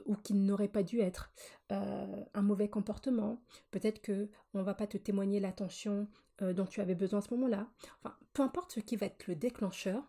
ou 0.05 0.15
qui 0.15 0.33
n'aurait 0.33 0.67
pas 0.67 0.83
dû 0.83 0.99
être, 0.99 1.31
euh, 1.71 2.23
un 2.33 2.41
mauvais 2.41 2.69
comportement, 2.69 3.41
peut-être 3.71 4.01
que 4.01 4.29
on 4.53 4.63
va 4.63 4.73
pas 4.73 4.87
te 4.87 4.97
témoigner 4.97 5.39
l'attention 5.39 6.07
euh, 6.41 6.53
dont 6.53 6.65
tu 6.65 6.81
avais 6.81 6.95
besoin 6.95 7.19
à 7.19 7.21
ce 7.21 7.33
moment-là. 7.33 7.67
Enfin, 8.03 8.15
peu 8.33 8.43
importe 8.43 8.73
ce 8.73 8.79
qui 8.79 8.95
va 8.95 9.05
être 9.05 9.27
le 9.27 9.35
déclencheur, 9.35 10.03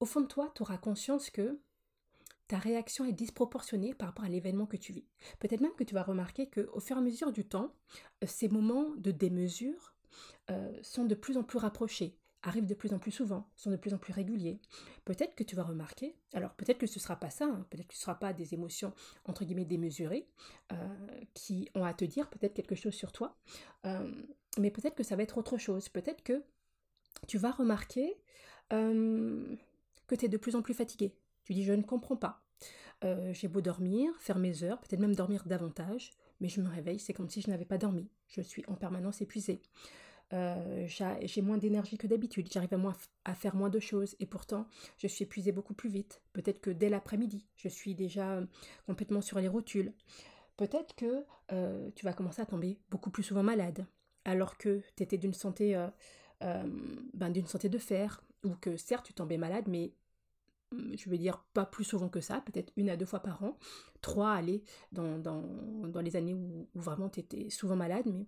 au 0.00 0.04
fond 0.06 0.20
de 0.20 0.26
toi, 0.26 0.52
tu 0.54 0.62
auras 0.62 0.78
conscience 0.78 1.30
que 1.30 1.58
ta 2.48 2.58
réaction 2.58 3.04
est 3.04 3.12
disproportionnée 3.12 3.94
par 3.94 4.08
rapport 4.08 4.24
à 4.24 4.28
l'événement 4.28 4.66
que 4.66 4.76
tu 4.76 4.92
vis. 4.92 5.06
Peut-être 5.40 5.60
même 5.60 5.74
que 5.74 5.84
tu 5.84 5.94
vas 5.94 6.02
remarquer 6.02 6.48
que 6.48 6.68
au 6.74 6.80
fur 6.80 6.96
et 6.96 7.00
à 7.00 7.02
mesure 7.02 7.32
du 7.32 7.44
temps, 7.44 7.74
ces 8.24 8.48
moments 8.48 8.90
de 8.96 9.10
démesure 9.10 9.94
sont 10.82 11.04
de 11.04 11.16
plus 11.16 11.36
en 11.36 11.42
plus 11.42 11.58
rapprochés 11.58 12.16
arrivent 12.42 12.66
de 12.66 12.74
plus 12.74 12.92
en 12.92 12.98
plus 12.98 13.10
souvent, 13.10 13.48
sont 13.56 13.70
de 13.70 13.76
plus 13.76 13.94
en 13.94 13.98
plus 13.98 14.12
réguliers. 14.12 14.60
Peut-être 15.04 15.34
que 15.34 15.42
tu 15.42 15.56
vas 15.56 15.64
remarquer, 15.64 16.16
alors 16.32 16.54
peut-être 16.54 16.78
que 16.78 16.86
ce 16.86 16.98
ne 16.98 17.02
sera 17.02 17.16
pas 17.16 17.30
ça, 17.30 17.46
hein, 17.46 17.66
peut-être 17.70 17.88
que 17.88 17.94
ce 17.94 18.00
ne 18.00 18.02
sera 18.02 18.18
pas 18.18 18.32
des 18.32 18.54
émotions 18.54 18.92
entre 19.24 19.44
guillemets 19.44 19.64
démesurées 19.64 20.28
euh, 20.72 20.76
qui 21.34 21.68
ont 21.74 21.84
à 21.84 21.94
te 21.94 22.04
dire 22.04 22.28
peut-être 22.30 22.54
quelque 22.54 22.74
chose 22.74 22.94
sur 22.94 23.12
toi, 23.12 23.36
euh, 23.84 24.10
mais 24.58 24.70
peut-être 24.70 24.94
que 24.94 25.02
ça 25.02 25.16
va 25.16 25.22
être 25.22 25.38
autre 25.38 25.58
chose. 25.58 25.88
Peut-être 25.88 26.22
que 26.22 26.42
tu 27.26 27.38
vas 27.38 27.50
remarquer 27.50 28.16
euh, 28.72 29.56
que 30.06 30.14
tu 30.14 30.26
es 30.26 30.28
de 30.28 30.36
plus 30.36 30.56
en 30.56 30.62
plus 30.62 30.74
fatigué. 30.74 31.14
Tu 31.44 31.54
dis 31.54 31.64
je 31.64 31.72
ne 31.72 31.82
comprends 31.82 32.16
pas. 32.16 32.42
J'ai 33.32 33.46
beau 33.46 33.60
dormir, 33.60 34.10
faire 34.18 34.38
mes 34.38 34.64
heures, 34.64 34.80
peut-être 34.80 34.98
même 34.98 35.14
dormir 35.14 35.44
davantage, 35.44 36.10
mais 36.40 36.48
je 36.48 36.60
me 36.60 36.68
réveille, 36.68 36.98
c'est 36.98 37.12
comme 37.12 37.28
si 37.28 37.40
je 37.40 37.48
n'avais 37.48 37.64
pas 37.64 37.78
dormi. 37.78 38.08
Je 38.26 38.40
suis 38.40 38.64
en 38.66 38.74
permanence 38.74 39.20
épuisée. 39.20 39.62
Euh, 40.32 40.86
j'ai 40.88 41.40
moins 41.40 41.56
d'énergie 41.56 41.98
que 41.98 42.08
d'habitude, 42.08 42.48
j'arrive 42.52 42.74
à, 42.74 42.92
à 43.30 43.34
faire 43.34 43.54
moins 43.54 43.70
de 43.70 43.78
choses 43.78 44.16
et 44.18 44.26
pourtant 44.26 44.66
je 44.98 45.06
suis 45.06 45.22
épuisée 45.22 45.52
beaucoup 45.52 45.74
plus 45.74 45.88
vite. 45.88 46.20
Peut-être 46.32 46.60
que 46.60 46.70
dès 46.70 46.88
l'après-midi, 46.88 47.46
je 47.54 47.68
suis 47.68 47.94
déjà 47.94 48.32
euh, 48.32 48.46
complètement 48.86 49.20
sur 49.20 49.38
les 49.38 49.46
rotules. 49.46 49.92
Peut-être 50.56 50.96
que 50.96 51.24
euh, 51.52 51.90
tu 51.94 52.04
vas 52.04 52.12
commencer 52.12 52.42
à 52.42 52.46
tomber 52.46 52.80
beaucoup 52.90 53.10
plus 53.10 53.22
souvent 53.22 53.44
malade 53.44 53.86
alors 54.24 54.58
que 54.58 54.82
tu 54.96 55.02
étais 55.04 55.18
d'une 55.18 55.34
santé, 55.34 55.80
ben, 56.40 57.30
d'une 57.30 57.46
santé 57.46 57.68
de 57.68 57.78
fer 57.78 58.24
ou 58.42 58.50
que 58.56 58.76
certes 58.76 59.06
tu 59.06 59.14
tombais 59.14 59.38
malade 59.38 59.66
mais 59.68 59.92
mm, 60.72 60.96
je 60.96 61.08
veux 61.08 61.18
dire 61.18 61.44
pas 61.54 61.64
plus 61.64 61.84
souvent 61.84 62.08
que 62.08 62.20
ça, 62.20 62.40
peut-être 62.40 62.72
une 62.76 62.90
à 62.90 62.96
deux 62.96 63.06
fois 63.06 63.20
par 63.20 63.44
an, 63.44 63.56
trois, 64.00 64.32
allez, 64.32 64.64
dans, 64.90 65.18
dans, 65.18 65.42
dans 65.86 66.00
les 66.00 66.16
années 66.16 66.34
où, 66.34 66.68
vraiment 66.74 67.08
tu 67.08 67.20
étais 67.20 67.48
souvent 67.50 67.76
malade, 67.76 68.06
mais 68.06 68.26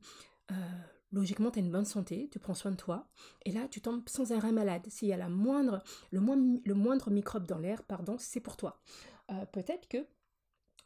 logiquement, 1.13 1.51
tu 1.51 1.59
as 1.59 1.63
une 1.63 1.71
bonne 1.71 1.85
santé, 1.85 2.29
tu 2.31 2.39
prends 2.39 2.55
soin 2.55 2.71
de 2.71 2.77
toi, 2.77 3.07
et 3.45 3.53
là, 3.53 3.69
tu 3.69 3.81
tombes 3.81 4.09
sans 4.09 4.33
arrêt 4.33 4.53
malade. 4.53 4.87
S'il 4.89 5.09
y 5.09 5.13
a 5.13 5.29
le, 5.29 5.31
moindre 6.19 7.11
microbe 7.11 7.47
dans 7.47 7.59
l'air, 7.59 7.83
pardon, 7.83 8.17
c'est 8.19 8.41
pour 8.41 8.57
toi. 8.57 8.81
Euh, 9.31 9.45
peut-être 9.47 9.89
que 9.89 10.07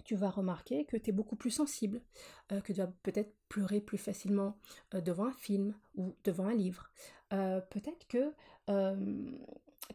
tu 0.05 0.17
vas 0.17 0.31
remarquer 0.31 0.85
que 0.85 0.97
tu 0.97 1.11
es 1.11 1.13
beaucoup 1.13 1.37
plus 1.37 1.51
sensible, 1.51 2.03
euh, 2.51 2.61
que 2.61 2.73
tu 2.73 2.79
vas 2.79 2.89
peut-être 3.03 3.35
pleurer 3.49 3.81
plus 3.81 3.99
facilement 3.99 4.59
euh, 4.95 5.01
devant 5.01 5.27
un 5.27 5.33
film 5.33 5.75
ou 5.97 6.15
devant 6.25 6.47
un 6.47 6.55
livre. 6.55 6.91
peut-être 7.31 8.07
que 8.09 8.35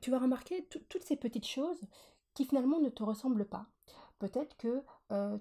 tu 0.02 0.12
vas 0.12 0.20
remarquer 0.20 0.68
toutes 0.90 1.04
ces 1.04 1.16
petites 1.16 1.48
choses 1.48 1.82
qui 2.34 2.46
finalement 2.46 2.80
ne 2.80 2.90
te 2.90 3.04
ressemblent 3.04 3.48
pas. 3.48 3.68
peut-être 4.20 4.58
que 4.58 4.82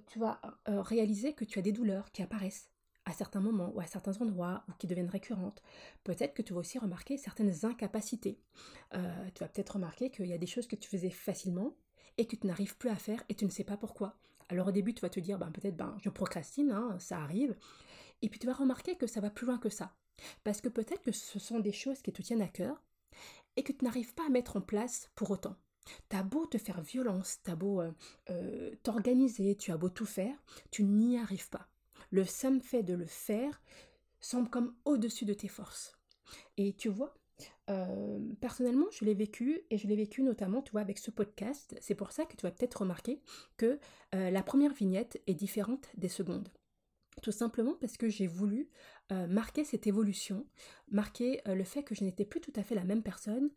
tu 0.07 0.19
vas 0.19 0.41
réaliser 0.67 1.33
que 1.33 1.45
tu 1.45 1.59
as 1.59 1.63
des 1.63 1.73
douleurs 1.73 2.11
qui 2.13 2.23
apparaissent 2.23 2.71
à 3.07 3.13
certains 3.13 3.41
moments 3.41 3.73
ou 3.75 3.81
à 3.81 3.87
certains 3.87 4.21
endroits 4.21 4.65
ou 4.69 4.73
qui 4.73 4.87
deviennent 4.87 5.09
récurrentes. 5.09 5.63
Peut-être 6.05 6.35
que 6.35 6.43
tu 6.43 6.53
vas 6.53 6.61
aussi 6.61 6.79
remarquer 6.79 7.17
certaines 7.17 7.65
incapacités. 7.65 8.39
Euh, 8.95 9.31
tu 9.35 9.43
vas 9.43 9.49
peut-être 9.49 9.75
remarquer 9.75 10.11
qu'il 10.11 10.27
y 10.27 10.33
a 10.33 10.39
des 10.39 10.47
choses 10.47 10.67
que 10.67 10.77
tu 10.77 10.89
faisais 10.89 11.11
facilement 11.11 11.75
et 12.19 12.27
que 12.27 12.37
tu 12.37 12.47
n'arrives 12.47 12.77
plus 12.77 12.91
à 12.91 12.97
faire 12.97 13.23
et 13.29 13.35
tu 13.35 13.45
ne 13.45 13.51
sais 13.51 13.65
pas 13.65 13.77
pourquoi. 13.77 14.19
Alors 14.49 14.69
au 14.69 14.73
début, 14.73 14.93
tu 14.93 15.01
vas 15.01 15.09
te 15.09 15.21
dire, 15.21 15.39
ben, 15.39 15.51
peut-être 15.51 15.77
ben, 15.77 15.97
je 16.03 16.11
procrastine, 16.11 16.73
hein, 16.73 16.97
ça 16.99 17.19
arrive. 17.19 17.57
Et 18.23 18.29
puis 18.29 18.39
tu 18.39 18.47
vas 18.47 18.53
remarquer 18.53 18.97
que 18.97 19.07
ça 19.07 19.21
va 19.21 19.31
plus 19.31 19.47
loin 19.47 19.59
que 19.59 19.71
ça. 19.71 19.95
Parce 20.45 20.61
que 20.61 20.69
peut-être 20.69 21.03
que 21.03 21.13
ce 21.13 21.39
sont 21.39 21.61
des 21.61 21.73
choses 21.73 22.03
qui 22.03 22.13
te 22.13 22.23
tiennent 22.23 22.43
à 22.43 22.49
cœur 22.49 22.83
et 23.57 23.63
que 23.63 23.73
tu 23.73 23.85
n'arrives 23.85 24.15
pas 24.15 24.27
à 24.27 24.31
mettre 24.31 24.57
en 24.57 24.61
place 24.61 25.11
pour 25.15 25.31
autant. 25.31 25.57
T'as 26.09 26.25
beau 26.25 26.47
te 26.47 26.59
faire 26.59 26.81
violence, 26.81 27.39
t'as 27.45 27.55
beau 27.55 27.81
euh, 27.81 27.93
euh, 28.31 28.75
t'organiser, 28.83 29.57
tu 29.57 29.71
as 29.71 29.77
beau 29.77 29.89
tout 29.89 30.07
faire, 30.07 30.37
tu 30.71 30.83
n'y 30.83 31.19
arrives 31.19 31.49
pas. 31.49 31.69
Le 32.11 32.25
simple 32.25 32.65
fait 32.65 32.83
de 32.83 32.95
le 32.95 33.07
faire 33.07 33.63
semble 34.21 34.49
comme 34.49 34.75
au-dessus 34.85 35.25
de 35.25 35.35
tes 35.35 35.49
forces. 35.49 35.99
Et 36.57 36.73
tu 36.75 36.89
vois, 36.89 37.15
euh, 37.71 38.19
personnellement, 38.41 38.87
je 38.91 39.05
l'ai 39.05 39.15
vécu 39.15 39.63
et 39.71 39.79
je 39.79 39.87
l'ai 39.87 39.97
vécu 39.97 40.23
notamment, 40.23 40.63
tu 40.63 40.73
vois, 40.73 40.81
avec 40.81 40.99
ce 40.99 41.11
podcast. 41.11 41.77
C'est 41.81 41.95
pour 41.95 42.13
ça 42.13 42.25
que 42.25 42.37
tu 42.37 42.47
vas 42.47 42.53
peut-être 42.53 42.81
remarquer 42.81 43.21
que 43.57 43.79
la 44.13 44.43
première 44.43 44.73
vignette 44.73 45.23
est 45.27 45.35
différente 45.35 45.89
des 45.97 46.09
secondes. 46.09 46.49
Tout 47.23 47.33
simplement 47.33 47.75
parce 47.75 47.97
que 47.97 48.09
j'ai 48.09 48.27
voulu 48.27 48.71
marquer 49.11 49.65
cette 49.65 49.87
évolution, 49.87 50.47
marquer 50.91 51.41
le 51.47 51.65
fait 51.65 51.83
que 51.83 51.95
je 51.95 52.05
n'étais 52.05 52.25
plus 52.25 52.41
tout 52.41 52.53
à 52.57 52.63
fait 52.63 52.75
la 52.75 52.85
même 52.85 53.03
personne, 53.03 53.51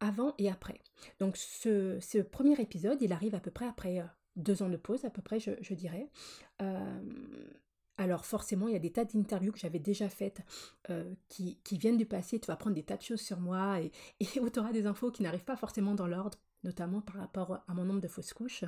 avant 0.00 0.34
et 0.38 0.48
après. 0.48 0.80
Donc 1.20 1.36
ce, 1.36 2.22
premier 2.22 2.60
épisode, 2.60 3.00
il 3.02 3.12
arrive 3.12 3.34
à 3.34 3.40
peu 3.40 3.50
près 3.50 3.66
après 3.66 4.00
euh, 4.00 4.04
deux 4.36 4.62
ans 4.62 4.68
de 4.68 4.76
pause, 4.76 5.04
à 5.04 5.10
peu 5.10 5.22
près, 5.22 5.40
je, 5.40 5.74
dirais. 5.74 6.08
Alors 7.98 8.24
forcément, 8.24 8.68
il 8.68 8.72
y 8.72 8.76
a 8.76 8.80
des 8.80 8.92
tas 8.92 9.04
d'interviews 9.04 9.52
que 9.52 9.58
j'avais 9.58 9.80
déjà 9.80 10.08
faites 10.08 10.40
euh, 10.88 11.12
qui, 11.28 11.58
viennent 11.72 11.96
du 11.96 12.06
passé. 12.06 12.38
Tu 12.38 12.46
vas 12.46 12.54
apprendre 12.54 12.76
des 12.76 12.84
tas 12.84 12.96
de 12.96 13.02
choses 13.02 13.20
sur 13.20 13.40
moi 13.40 13.80
et, 13.80 13.90
et 14.20 14.26
tu 14.26 14.58
auras 14.58 14.72
des 14.72 14.86
infos 14.86 15.10
qui 15.10 15.22
n'arrivent 15.22 15.44
pas 15.44 15.56
forcément 15.56 15.94
dans 15.94 16.06
l'ordre 16.06 16.38
notamment 16.64 17.00
par 17.00 17.14
rapport 17.14 17.62
à 17.68 17.72
mon 17.72 17.84
nombre 17.84 18.00
de 18.00 18.08
fausses 18.08 18.32
couches. 18.32 18.64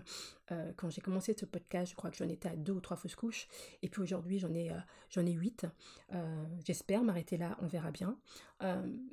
Euh, 0.53 0.73
quand 0.77 0.91
j'ai 0.91 1.01
commencé 1.01 1.35
ce 1.37 1.45
podcast, 1.45 1.91
je 1.91 1.97
crois 1.97 2.09
que 2.11 2.17
j'en 2.17 2.29
étais 2.29 2.49
à 2.49 2.55
deux 2.55 2.73
ou 2.73 2.81
trois 2.81 2.97
fausses 2.97 3.17
couches, 3.17 3.49
et 3.83 3.89
puis 3.89 4.01
aujourd'hui 4.01 4.39
j'en 4.39 4.55
ai, 4.55 4.71
euh, 4.71 5.23
huit. 5.33 5.67
J'espère 6.65 7.03
m'arrêter 7.03 7.37
là, 7.37 7.59
on 7.61 7.67
verra 7.67 7.91
bien. 7.91 8.17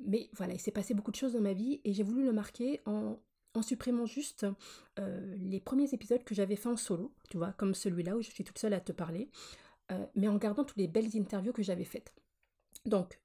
mais 0.06 0.30
voilà, 0.36 0.54
il 0.54 0.60
s'est 0.60 0.70
passé 0.70 0.94
beaucoup 0.94 1.10
de 1.10 1.16
choses 1.16 1.32
dans 1.32 1.40
ma 1.40 1.54
vie, 1.54 1.80
et 1.84 1.92
j'ai 1.92 2.04
voulu 2.04 2.24
le 2.24 2.32
marquer 2.32 2.80
en, 2.86 3.18
en 3.54 3.62
supprimant 3.62 4.06
juste 4.06 4.46
les 4.96 5.58
premiers 5.58 5.92
épisodes 5.92 6.22
que 6.22 6.36
j'avais 6.36 6.54
fait 6.54 6.68
en 6.68 6.76
solo, 6.76 7.12
tu 7.30 7.36
vois, 7.36 7.52
comme 7.54 7.74
celui-là 7.74 8.16
où 8.16 8.22
je 8.22 8.30
suis 8.30 8.44
toute 8.44 8.60
seule 8.60 8.74
à 8.74 8.80
te 8.80 8.92
parler, 8.92 9.28
mais 10.14 10.28
en 10.28 10.36
gardant 10.36 10.64
toutes 10.64 10.76
les 10.76 10.88
belles 10.88 11.16
interviews 11.16 11.52
que 11.52 11.62
j'avais 11.62 11.84
faites. 11.84 12.12
Donc, 12.84 13.18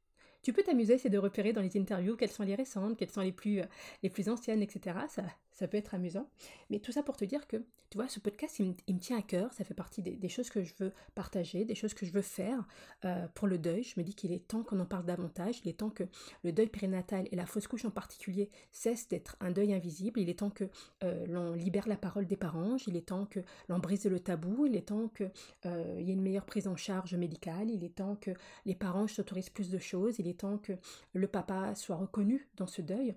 tu 0.43 0.51
peux 0.51 0.61
t'amuser, 0.61 0.97
c'est 0.97 1.09
de 1.09 1.17
repérer 1.17 1.53
dans 1.53 1.61
les 1.61 1.77
interviews 1.77 2.17
quelles 2.17 2.31
sont 2.31 2.43
les 2.43 2.55
récentes, 2.55 2.97
quelles 2.97 3.09
sont 3.09 3.21
les 3.21 3.31
plus, 3.31 3.61
euh, 3.61 3.65
les 4.03 4.09
plus 4.09 4.27
anciennes, 4.27 4.61
etc. 4.61 4.97
Ça, 5.07 5.23
ça 5.53 5.67
peut 5.67 5.77
être 5.77 5.93
amusant. 5.93 6.27
Mais 6.69 6.79
tout 6.79 6.91
ça 6.91 7.03
pour 7.03 7.15
te 7.15 7.25
dire 7.25 7.47
que, 7.47 7.57
tu 7.89 7.97
vois, 7.97 8.07
ce 8.07 8.19
podcast, 8.19 8.59
il, 8.59 8.93
me 8.95 8.99
tient 8.99 9.19
à 9.19 9.21
cœur. 9.21 9.53
Ça 9.53 9.63
fait 9.63 9.75
partie 9.75 10.01
des, 10.01 10.29
choses 10.29 10.49
que 10.49 10.63
je 10.63 10.73
veux 10.79 10.91
partager, 11.13 11.63
des 11.63 11.75
choses 11.75 11.93
que 11.93 12.07
je 12.07 12.11
veux 12.11 12.23
faire 12.23 12.67
euh, 13.05 13.27
pour 13.35 13.47
le 13.47 13.59
deuil. 13.59 13.83
Je 13.83 13.99
me 13.99 14.03
dis 14.03 14.15
qu'il 14.15 14.31
est 14.31 14.47
temps 14.47 14.63
qu'on 14.63 14.79
en 14.79 14.85
parle 14.85 15.05
davantage. 15.05 15.61
Il 15.63 15.69
est 15.69 15.77
temps 15.77 15.91
que 15.91 16.03
le 16.43 16.51
deuil 16.51 16.67
périnatal 16.67 17.27
et 17.31 17.35
la 17.35 17.45
fausse 17.45 17.67
couche 17.67 17.85
en 17.85 17.91
particulier 17.91 18.49
cessent 18.71 19.07
d'être 19.09 19.37
un 19.41 19.51
deuil 19.51 19.75
invisible. 19.75 20.19
Il 20.19 20.29
est 20.29 20.39
temps 20.39 20.49
que 20.49 20.63
euh, 21.03 21.25
l'on 21.27 21.53
libère 21.53 21.87
la 21.87 21.97
parole 21.97 22.25
des 22.25 22.37
parents. 22.37 22.77
Il 22.87 22.97
est 22.97 23.07
temps 23.07 23.27
que 23.27 23.41
l'on 23.69 23.77
brise 23.77 24.05
le 24.05 24.19
tabou. 24.19 24.65
Il 24.65 24.75
est 24.75 24.87
temps 24.87 25.09
qu'il 25.09 25.29
y 25.65 26.09
ait 26.09 26.13
une 26.13 26.23
meilleure 26.23 26.45
prise 26.45 26.67
en 26.67 26.75
charge 26.75 27.13
médicale. 27.13 27.69
Il 27.69 27.83
est 27.83 27.95
temps 27.95 28.15
que 28.15 28.31
les 28.65 28.75
parents 28.75 29.07
s'autorisent 29.07 29.51
plus 29.51 29.69
de 29.69 29.77
choses. 29.77 30.15
Il 30.17 30.27
est 30.27 30.39
temps 30.39 30.57
que 30.57 30.73
le 31.13 31.27
papa 31.27 31.75
soit 31.75 31.97
reconnu 31.97 32.49
dans 32.57 32.67
ce 32.67 32.81
deuil. 32.81 33.13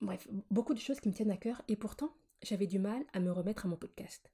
Bref, 0.00 0.26
beaucoup 0.50 0.74
de 0.74 0.78
choses 0.78 1.00
qui 1.00 1.08
me 1.08 1.14
tiennent 1.14 1.30
à 1.30 1.36
cœur 1.36 1.62
et 1.68 1.76
pourtant, 1.76 2.12
j'avais 2.42 2.66
du 2.66 2.78
mal 2.78 3.04
à 3.12 3.20
me 3.20 3.30
remettre 3.30 3.66
à 3.66 3.68
mon 3.68 3.76
podcast. 3.76 4.30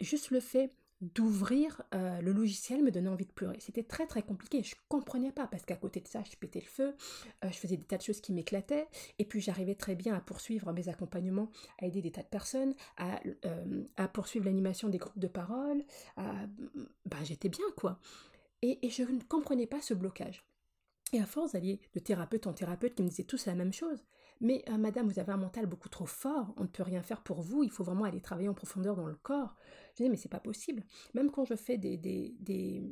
Juste 0.00 0.30
le 0.30 0.40
fait 0.40 0.70
d'ouvrir 1.02 1.82
euh, 1.94 2.20
le 2.20 2.32
logiciel 2.32 2.82
me 2.82 2.92
donnait 2.92 3.08
envie 3.08 3.26
de 3.26 3.32
pleurer. 3.32 3.58
C'était 3.58 3.82
très 3.82 4.06
très 4.06 4.22
compliqué. 4.22 4.62
Je 4.62 4.76
comprenais 4.88 5.32
pas 5.32 5.48
parce 5.48 5.64
qu'à 5.64 5.74
côté 5.74 6.00
de 6.00 6.06
ça, 6.06 6.22
je 6.30 6.36
pétais 6.36 6.60
le 6.60 6.66
feu, 6.66 6.94
euh, 7.44 7.50
je 7.50 7.58
faisais 7.58 7.76
des 7.76 7.84
tas 7.84 7.98
de 7.98 8.02
choses 8.02 8.20
qui 8.20 8.32
m'éclataient 8.32 8.86
et 9.18 9.24
puis 9.24 9.40
j'arrivais 9.40 9.74
très 9.74 9.96
bien 9.96 10.14
à 10.14 10.20
poursuivre 10.20 10.72
mes 10.72 10.88
accompagnements, 10.88 11.50
à 11.80 11.86
aider 11.86 12.02
des 12.02 12.12
tas 12.12 12.22
de 12.22 12.28
personnes, 12.28 12.74
à, 12.96 13.20
euh, 13.44 14.06
poursuivre 14.12 14.46
l'animation 14.46 14.88
des 14.88 14.98
groupes 14.98 15.18
de 15.18 15.26
parole. 15.26 15.82
bah, 16.16 17.18
j'étais 17.24 17.48
bien 17.48 17.66
quoi. 17.76 17.98
et 18.62 18.78
je 18.88 19.02
ne 19.02 19.22
comprenais 19.24 19.66
pas 19.66 19.82
ce 19.82 19.94
blocage. 19.94 20.44
Et 21.12 21.20
à 21.20 21.26
force 21.26 21.52
d'aller 21.52 21.80
de 21.94 22.00
thérapeute 22.00 22.46
en 22.46 22.52
thérapeute 22.52 22.94
qui 22.94 23.02
me 23.02 23.08
disaient 23.08 23.24
tous 23.24 23.46
la 23.46 23.54
même 23.54 23.72
chose. 23.72 23.98
Mais 24.40 24.64
euh, 24.68 24.78
madame, 24.78 25.08
vous 25.08 25.18
avez 25.18 25.32
un 25.32 25.36
mental 25.36 25.66
beaucoup 25.66 25.88
trop 25.88 26.06
fort, 26.06 26.54
on 26.56 26.62
ne 26.62 26.68
peut 26.68 26.82
rien 26.82 27.02
faire 27.02 27.20
pour 27.20 27.42
vous, 27.42 27.62
il 27.62 27.70
faut 27.70 27.84
vraiment 27.84 28.04
aller 28.04 28.20
travailler 28.20 28.48
en 28.48 28.54
profondeur 28.54 28.96
dans 28.96 29.06
le 29.06 29.14
corps. 29.14 29.54
Je 29.92 29.98
disais, 29.98 30.08
mais 30.08 30.16
c'est 30.16 30.28
pas 30.28 30.40
possible. 30.40 30.82
Même 31.14 31.30
quand 31.30 31.44
je 31.44 31.54
fais 31.54 31.78
des, 31.78 31.96
des, 31.96 32.34
des, 32.40 32.82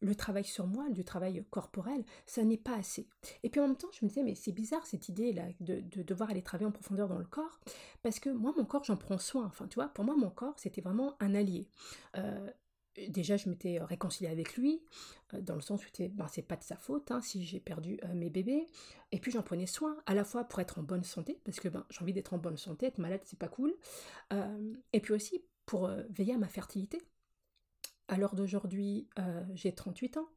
le 0.00 0.14
travail 0.14 0.44
sur 0.44 0.66
moi, 0.66 0.88
du 0.90 1.04
travail 1.04 1.44
corporel, 1.50 2.04
ça 2.26 2.44
n'est 2.44 2.56
pas 2.58 2.76
assez. 2.76 3.08
Et 3.42 3.50
puis 3.50 3.60
en 3.60 3.68
même 3.68 3.76
temps, 3.76 3.88
je 3.92 4.04
me 4.04 4.08
disais, 4.08 4.22
mais 4.22 4.34
c'est 4.34 4.52
bizarre 4.52 4.86
cette 4.86 5.08
idée-là 5.08 5.44
de, 5.60 5.80
de, 5.80 6.02
devoir 6.02 6.30
aller 6.30 6.42
travailler 6.42 6.68
en 6.68 6.72
profondeur 6.72 7.08
dans 7.08 7.18
le 7.18 7.24
corps, 7.24 7.60
parce 8.02 8.20
que 8.20 8.30
moi, 8.30 8.52
mon 8.56 8.64
corps, 8.64 8.84
j'en 8.84 8.96
prends 8.96 9.18
soin. 9.18 9.46
Enfin, 9.46 9.66
tu 9.66 9.76
vois, 9.76 9.88
pour 9.88 10.04
moi, 10.04 10.16
mon 10.16 10.30
corps, 10.30 10.54
c'était 10.58 10.80
vraiment 10.80 11.14
un 11.20 11.34
allié. 11.34 11.68
Euh, 12.16 12.50
déjà 13.08 13.36
je 13.36 13.48
m'étais 13.48 13.80
euh, 13.80 13.84
réconciliée 13.84 14.30
avec 14.30 14.56
lui 14.56 14.82
euh, 15.34 15.40
dans 15.40 15.54
le 15.54 15.60
sens 15.60 15.84
où 15.84 15.88
ben, 16.10 16.26
c'est 16.28 16.42
pas 16.42 16.56
de 16.56 16.62
sa 16.62 16.76
faute 16.76 17.10
hein, 17.10 17.20
si 17.20 17.44
j'ai 17.44 17.60
perdu 17.60 17.98
euh, 18.04 18.14
mes 18.14 18.30
bébés. 18.30 18.66
Et 19.10 19.18
puis 19.18 19.32
j'en 19.32 19.42
prenais 19.42 19.66
soin 19.66 19.96
à 20.06 20.14
la 20.14 20.24
fois 20.24 20.44
pour 20.44 20.60
être 20.60 20.78
en 20.78 20.82
bonne 20.82 21.04
santé 21.04 21.40
parce 21.44 21.60
que 21.60 21.68
ben, 21.68 21.86
j'ai 21.90 22.02
envie 22.02 22.12
d'être 22.12 22.34
en 22.34 22.38
bonne 22.38 22.56
santé 22.56 22.86
être 22.86 22.98
malade 22.98 23.20
c'est 23.24 23.38
pas 23.38 23.48
cool. 23.48 23.74
Et 24.92 25.00
puis 25.00 25.12
aussi 25.12 25.44
pour 25.66 25.90
veiller 26.10 26.34
à 26.34 26.38
ma 26.38 26.48
fertilité. 26.48 27.00
À 28.08 28.16
l'heure 28.16 28.34
d'aujourd'hui 28.34 29.08
j'ai 29.54 29.74
38 29.74 30.16
ans 30.16 30.28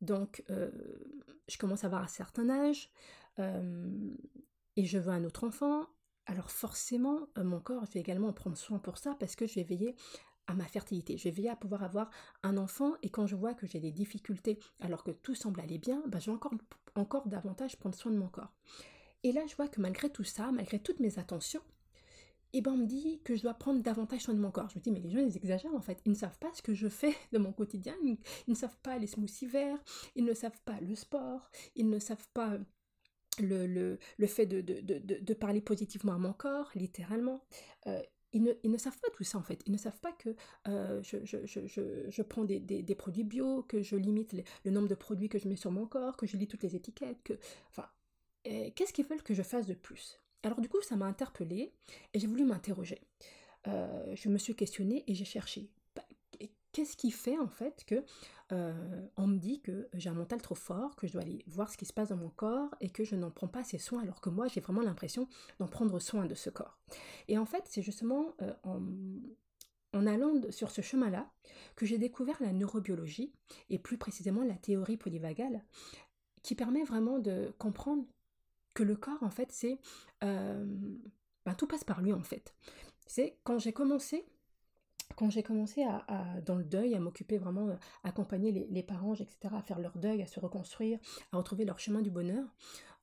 donc 0.00 0.42
je 0.48 1.58
commence 1.58 1.84
à 1.84 1.86
avoir 1.86 2.02
un 2.02 2.08
certain 2.08 2.48
âge 2.50 2.90
et 3.38 4.84
je 4.84 4.98
veux 4.98 5.12
un 5.12 5.24
autre 5.24 5.44
enfant. 5.44 5.86
Alors 6.26 6.50
forcément, 6.50 7.28
mon 7.36 7.60
corps, 7.60 7.84
je 7.84 7.92
vais 7.92 8.00
également 8.00 8.28
en 8.28 8.32
prendre 8.32 8.56
soin 8.56 8.78
pour 8.78 8.96
ça 8.96 9.14
parce 9.20 9.36
que 9.36 9.46
je 9.46 9.54
vais 9.56 9.62
veiller 9.62 9.94
à 10.46 10.54
ma 10.54 10.64
fertilité. 10.64 11.16
Je 11.16 11.24
vais 11.24 11.30
veiller 11.30 11.50
à 11.50 11.56
pouvoir 11.56 11.82
avoir 11.82 12.10
un 12.42 12.56
enfant 12.56 12.94
et 13.02 13.10
quand 13.10 13.26
je 13.26 13.36
vois 13.36 13.54
que 13.54 13.66
j'ai 13.66 13.80
des 13.80 13.92
difficultés 13.92 14.58
alors 14.80 15.04
que 15.04 15.10
tout 15.10 15.34
semble 15.34 15.60
aller 15.60 15.78
bien, 15.78 16.02
bah, 16.06 16.18
je 16.18 16.26
vais 16.26 16.36
encore, 16.36 16.54
encore 16.94 17.26
davantage 17.28 17.76
prendre 17.76 17.94
soin 17.94 18.12
de 18.12 18.18
mon 18.18 18.28
corps. 18.28 18.52
Et 19.22 19.32
là, 19.32 19.42
je 19.48 19.56
vois 19.56 19.68
que 19.68 19.80
malgré 19.80 20.10
tout 20.10 20.24
ça, 20.24 20.52
malgré 20.52 20.78
toutes 20.78 21.00
mes 21.00 21.18
attentions, 21.18 21.62
et 22.52 22.58
eh 22.58 22.60
ben 22.60 22.70
on 22.70 22.76
me 22.76 22.86
dit 22.86 23.20
que 23.24 23.34
je 23.34 23.42
dois 23.42 23.54
prendre 23.54 23.82
davantage 23.82 24.20
soin 24.20 24.34
de 24.34 24.38
mon 24.38 24.52
corps. 24.52 24.70
Je 24.70 24.78
me 24.78 24.80
dis, 24.80 24.92
mais 24.92 25.00
les 25.00 25.10
gens, 25.10 25.18
ils 25.18 25.36
exagèrent 25.36 25.74
en 25.74 25.80
fait. 25.80 26.00
Ils 26.04 26.12
ne 26.12 26.16
savent 26.16 26.38
pas 26.38 26.52
ce 26.54 26.62
que 26.62 26.72
je 26.72 26.86
fais 26.86 27.12
de 27.32 27.38
mon 27.38 27.52
quotidien. 27.52 27.96
Ils, 28.04 28.16
ne 28.46 28.54
savent 28.54 28.78
pas 28.80 28.96
les 28.96 29.08
smoothies 29.08 29.46
verts. 29.46 29.82
Ils 30.14 30.24
ne 30.24 30.34
savent 30.34 30.60
pas 30.64 30.78
le 30.80 30.94
sport. 30.94 31.50
Ils 31.74 31.90
ne 31.90 31.98
savent 31.98 32.28
pas 32.32 32.56
le, 33.40 33.66
le, 33.66 33.98
le 34.18 34.26
fait 34.28 34.46
de, 34.46 34.60
de, 34.60 34.80
de, 34.80 35.00
de, 35.00 35.34
parler 35.34 35.60
positivement 35.60 36.12
à 36.12 36.18
mon 36.18 36.32
corps, 36.32 36.70
littéralement. 36.76 37.44
Euh, 37.88 38.00
ils 38.34 38.70
ne, 38.70 38.78
savent 38.78 38.98
pas 38.98 39.08
tout 39.12 39.24
ça 39.24 39.38
en 39.38 39.42
fait. 39.42 39.62
Ils 39.66 39.72
ne 39.72 39.78
savent 39.78 39.98
pas 40.00 40.12
que 40.12 40.34
euh, 40.68 41.00
je, 41.02 42.22
prends 42.22 42.44
des, 42.44 42.94
produits 42.94 43.24
bio, 43.24 43.62
que 43.62 43.82
je 43.82 43.96
limite 43.96 44.34
le 44.64 44.70
nombre 44.70 44.88
de 44.88 44.94
produits 44.94 45.28
que 45.28 45.38
je 45.38 45.48
mets 45.48 45.56
sur 45.56 45.70
mon 45.70 45.86
corps, 45.86 46.16
que 46.16 46.26
je 46.26 46.36
lis 46.36 46.48
toutes 46.48 46.62
les 46.62 46.76
étiquettes, 46.76 47.22
que... 47.22 47.34
Enfin, 47.70 47.88
euh, 48.48 48.70
qu'est-ce 48.74 48.92
qu'ils 48.92 49.06
veulent 49.06 49.22
que 49.22 49.34
je 49.34 49.42
fasse 49.42 49.66
de 49.66 49.74
plus? 49.74 50.20
Alors 50.42 50.60
du 50.60 50.68
coup, 50.68 50.82
ça 50.82 50.96
m'a 50.96 51.06
interpellée 51.06 51.72
et 52.12 52.18
j'ai 52.18 52.26
voulu 52.26 52.44
m'interroger. 52.44 53.00
Euh, 53.66 54.14
je 54.14 54.28
me 54.28 54.36
suis 54.36 54.54
questionnée 54.54 55.04
et 55.06 55.14
j'ai 55.14 55.24
cherché 55.24 55.70
qu'est-ce 56.74 56.96
qui 56.96 57.12
fait 57.12 57.38
en 57.38 57.48
fait 57.48 57.84
que 57.86 58.04
euh, 58.52 59.06
on 59.16 59.28
me 59.28 59.38
dit 59.38 59.60
que 59.60 59.88
j'ai 59.94 60.10
un 60.10 60.14
mental 60.14 60.42
trop 60.42 60.56
fort, 60.56 60.96
que 60.96 61.06
je 61.06 61.12
dois 61.12 61.22
aller 61.22 61.42
voir 61.46 61.70
ce 61.70 61.78
qui 61.78 61.86
se 61.86 61.92
passe 61.92 62.08
dans 62.08 62.16
mon 62.16 62.28
corps 62.28 62.68
et 62.80 62.90
que 62.90 63.04
je 63.04 63.14
n'en 63.14 63.30
prends 63.30 63.48
pas 63.48 63.60
assez 63.60 63.78
soin 63.78 64.02
alors 64.02 64.20
que 64.20 64.28
moi 64.28 64.48
j'ai 64.48 64.60
vraiment 64.60 64.82
l'impression 64.82 65.28
d'en 65.60 65.68
prendre 65.68 65.98
soin 66.00 66.26
de 66.26 66.34
ce 66.34 66.50
corps. 66.50 66.76
Et 67.28 67.38
en 67.38 67.46
fait 67.46 67.62
c'est 67.66 67.80
justement 67.80 68.34
euh, 68.42 68.52
en, 69.92 70.06
allant 70.06 70.34
sur 70.50 70.70
ce 70.70 70.82
chemin-là 70.82 71.30
que 71.76 71.86
j'ai 71.86 71.96
découvert 71.96 72.36
la 72.40 72.52
neurobiologie 72.52 73.32
et 73.70 73.78
plus 73.78 73.96
précisément 73.96 74.42
la 74.42 74.56
théorie 74.56 74.96
polyvagale 74.96 75.64
qui 76.42 76.56
permet 76.56 76.82
vraiment 76.82 77.20
de 77.20 77.54
comprendre 77.58 78.04
que 78.74 78.82
le 78.82 78.96
corps 78.96 79.22
en 79.22 79.30
fait 79.30 79.52
c'est 79.52 79.78
euh, 80.24 80.66
ben, 81.46 81.54
tout 81.54 81.68
passe 81.68 81.84
par 81.84 82.02
lui 82.02 82.12
en 82.12 82.24
fait. 82.24 82.52
C'est 83.06 83.38
quand 83.44 83.58
j'ai 83.60 83.72
commencé 83.72 84.26
quand 85.16 85.30
j'ai 85.30 85.42
commencé 85.42 85.84
à, 85.84 86.04
dans 86.44 86.56
le 86.56 86.64
deuil, 86.64 86.94
à 86.94 87.00
m'occuper 87.00 87.38
vraiment, 87.38 87.68
à 88.02 88.08
accompagner 88.08 88.66
les, 88.70 88.82
parents, 88.82 89.14
etc., 89.14 89.36
à 89.52 89.62
faire 89.62 89.78
leur 89.78 89.96
deuil, 89.98 90.22
à 90.22 90.26
se 90.26 90.40
reconstruire, 90.40 90.98
à 91.32 91.36
retrouver 91.36 91.64
leur 91.64 91.78
chemin 91.78 92.02
du 92.02 92.10
bonheur, 92.10 92.44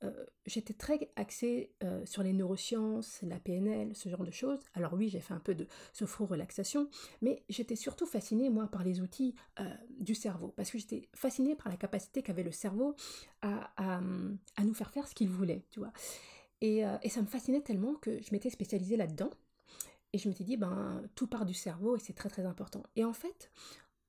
euh, 0.04 0.12
j'étais 0.46 0.74
très 0.74 1.12
axée 1.16 1.72
euh, 1.84 2.04
sur 2.06 2.24
les 2.24 2.34
neurosciences, 2.34 3.22
la 3.22 3.40
PNL, 3.40 3.96
ce 3.96 4.10
genre 4.10 4.24
de 4.24 4.32
choses. 4.32 4.60
Alors 4.74 4.94
oui, 4.94 5.10
j'ai 5.10 5.20
fait 5.20 5.34
un 5.34 5.40
peu 5.40 5.54
de 5.54 5.68
sophro-relaxation, 5.94 6.90
mais 7.22 7.44
j'étais 7.50 7.76
surtout 7.76 8.08
fascinée, 8.08 8.50
moi, 8.50 8.68
par 8.68 8.84
les 8.84 9.02
outils 9.02 9.36
euh, 9.60 9.64
du 10.00 10.16
cerveau, 10.16 10.54
parce 10.56 10.72
que 10.72 10.80
j'étais 10.80 11.08
fascinée 11.14 11.56
par 11.56 11.70
la 11.70 11.78
capacité 11.78 12.24
qu'avait 12.24 12.44
le 12.44 12.52
cerveau 12.52 12.96
à, 13.42 13.72
à, 13.78 14.02
à, 14.58 14.64
nous 14.64 14.74
faire 14.74 14.90
faire 14.90 15.08
ce 15.08 15.14
qu'il 15.14 15.30
voulait, 15.30 15.66
tu 15.70 15.80
vois. 15.80 15.94
Et, 16.64 16.84
et 17.02 17.10
ça 17.10 17.24
me 17.24 17.26
fascinait 17.26 17.62
tellement 17.62 17.96
que 17.96 18.22
je 18.22 18.32
m'étais 18.32 18.52
spécialisée 18.52 18.96
là-dedans. 18.96 19.32
Et 20.14 20.18
je 20.18 20.28
m'étais 20.28 20.44
dit, 20.44 20.58
ben, 20.58 21.02
tout 21.16 21.28
part 21.28 21.46
du 21.46 21.54
cerveau 21.54 21.96
et 21.96 22.00
c'est 22.00 22.14
très 22.14 22.30
très 22.30 22.46
important. 22.46 22.84
Et 22.96 23.06
en 23.06 23.14
fait, 23.14 23.52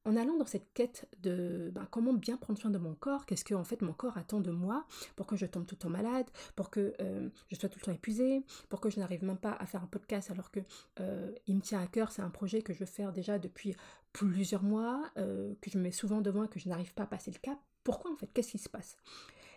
en 0.05 0.17
allant 0.17 0.37
dans 0.37 0.47
cette 0.47 0.73
quête 0.75 1.09
de 1.23 1.71
ben, 1.75 1.87
comment 1.91 2.13
bien 2.13 2.37
prendre 2.37 2.59
soin 2.59 2.71
de 2.71 2.79
mon 2.79 2.95
corps, 2.95 3.25
qu'est-ce 3.25 3.45
que 3.45 3.55
en 3.55 3.65
fait 3.65 3.83
mon 3.83 3.93
corps 3.93 4.17
attend 4.19 4.41
de 4.41 4.51
moi 4.51 4.87
pour 5.17 5.27
que 5.27 5.37
je 5.37 5.47
tombe 5.47 5.65
tout 5.65 5.77
le 5.77 5.81
temps 5.81 5.91
malade, 5.91 6.27
pour 6.57 6.71
que 6.71 6.95
euh, 7.01 7.29
je 7.49 7.57
sois 7.57 7.69
tout 7.69 7.79
le 7.81 7.85
temps 7.85 7.93
épuisée, 7.93 8.45
pour 8.69 8.81
que 8.81 8.91
je 8.91 8.99
n'arrive 8.99 9.25
même 9.25 9.39
pas 9.39 9.53
à 9.53 9.67
faire 9.67 9.83
un 9.83 9.87
podcast 9.87 10.31
alors 10.31 10.51
que 10.51 10.61
euh, 11.01 11.33
il 11.47 11.57
me 11.57 11.61
tient 11.61 11.81
à 11.81 11.87
cœur, 11.87 12.11
c'est 12.11 12.23
un 12.23 12.31
projet 12.31 12.63
que 12.63 12.73
je 12.73 12.81
veux 12.81 12.87
faire 12.87 13.13
déjà 13.13 13.39
depuis 13.39 13.77
plusieurs 14.13 14.63
mois, 14.63 15.09
euh, 15.19 15.55
que 15.61 15.71
je 15.71 15.79
me 15.79 15.85
mets 15.85 15.93
souvent 15.93 16.21
devant 16.21 16.45
et 16.45 16.49
que 16.49 16.59
je 16.59 16.69
n'arrive 16.69 16.93
pas 16.95 17.05
à 17.05 17.07
passer 17.07 17.31
le 17.31 17.39
cap. 17.39 17.59
Pourquoi 17.85 18.11
en 18.11 18.17
fait? 18.17 18.29
Qu'est-ce 18.33 18.53
qui 18.53 18.59
se 18.59 18.69
passe? 18.69 18.97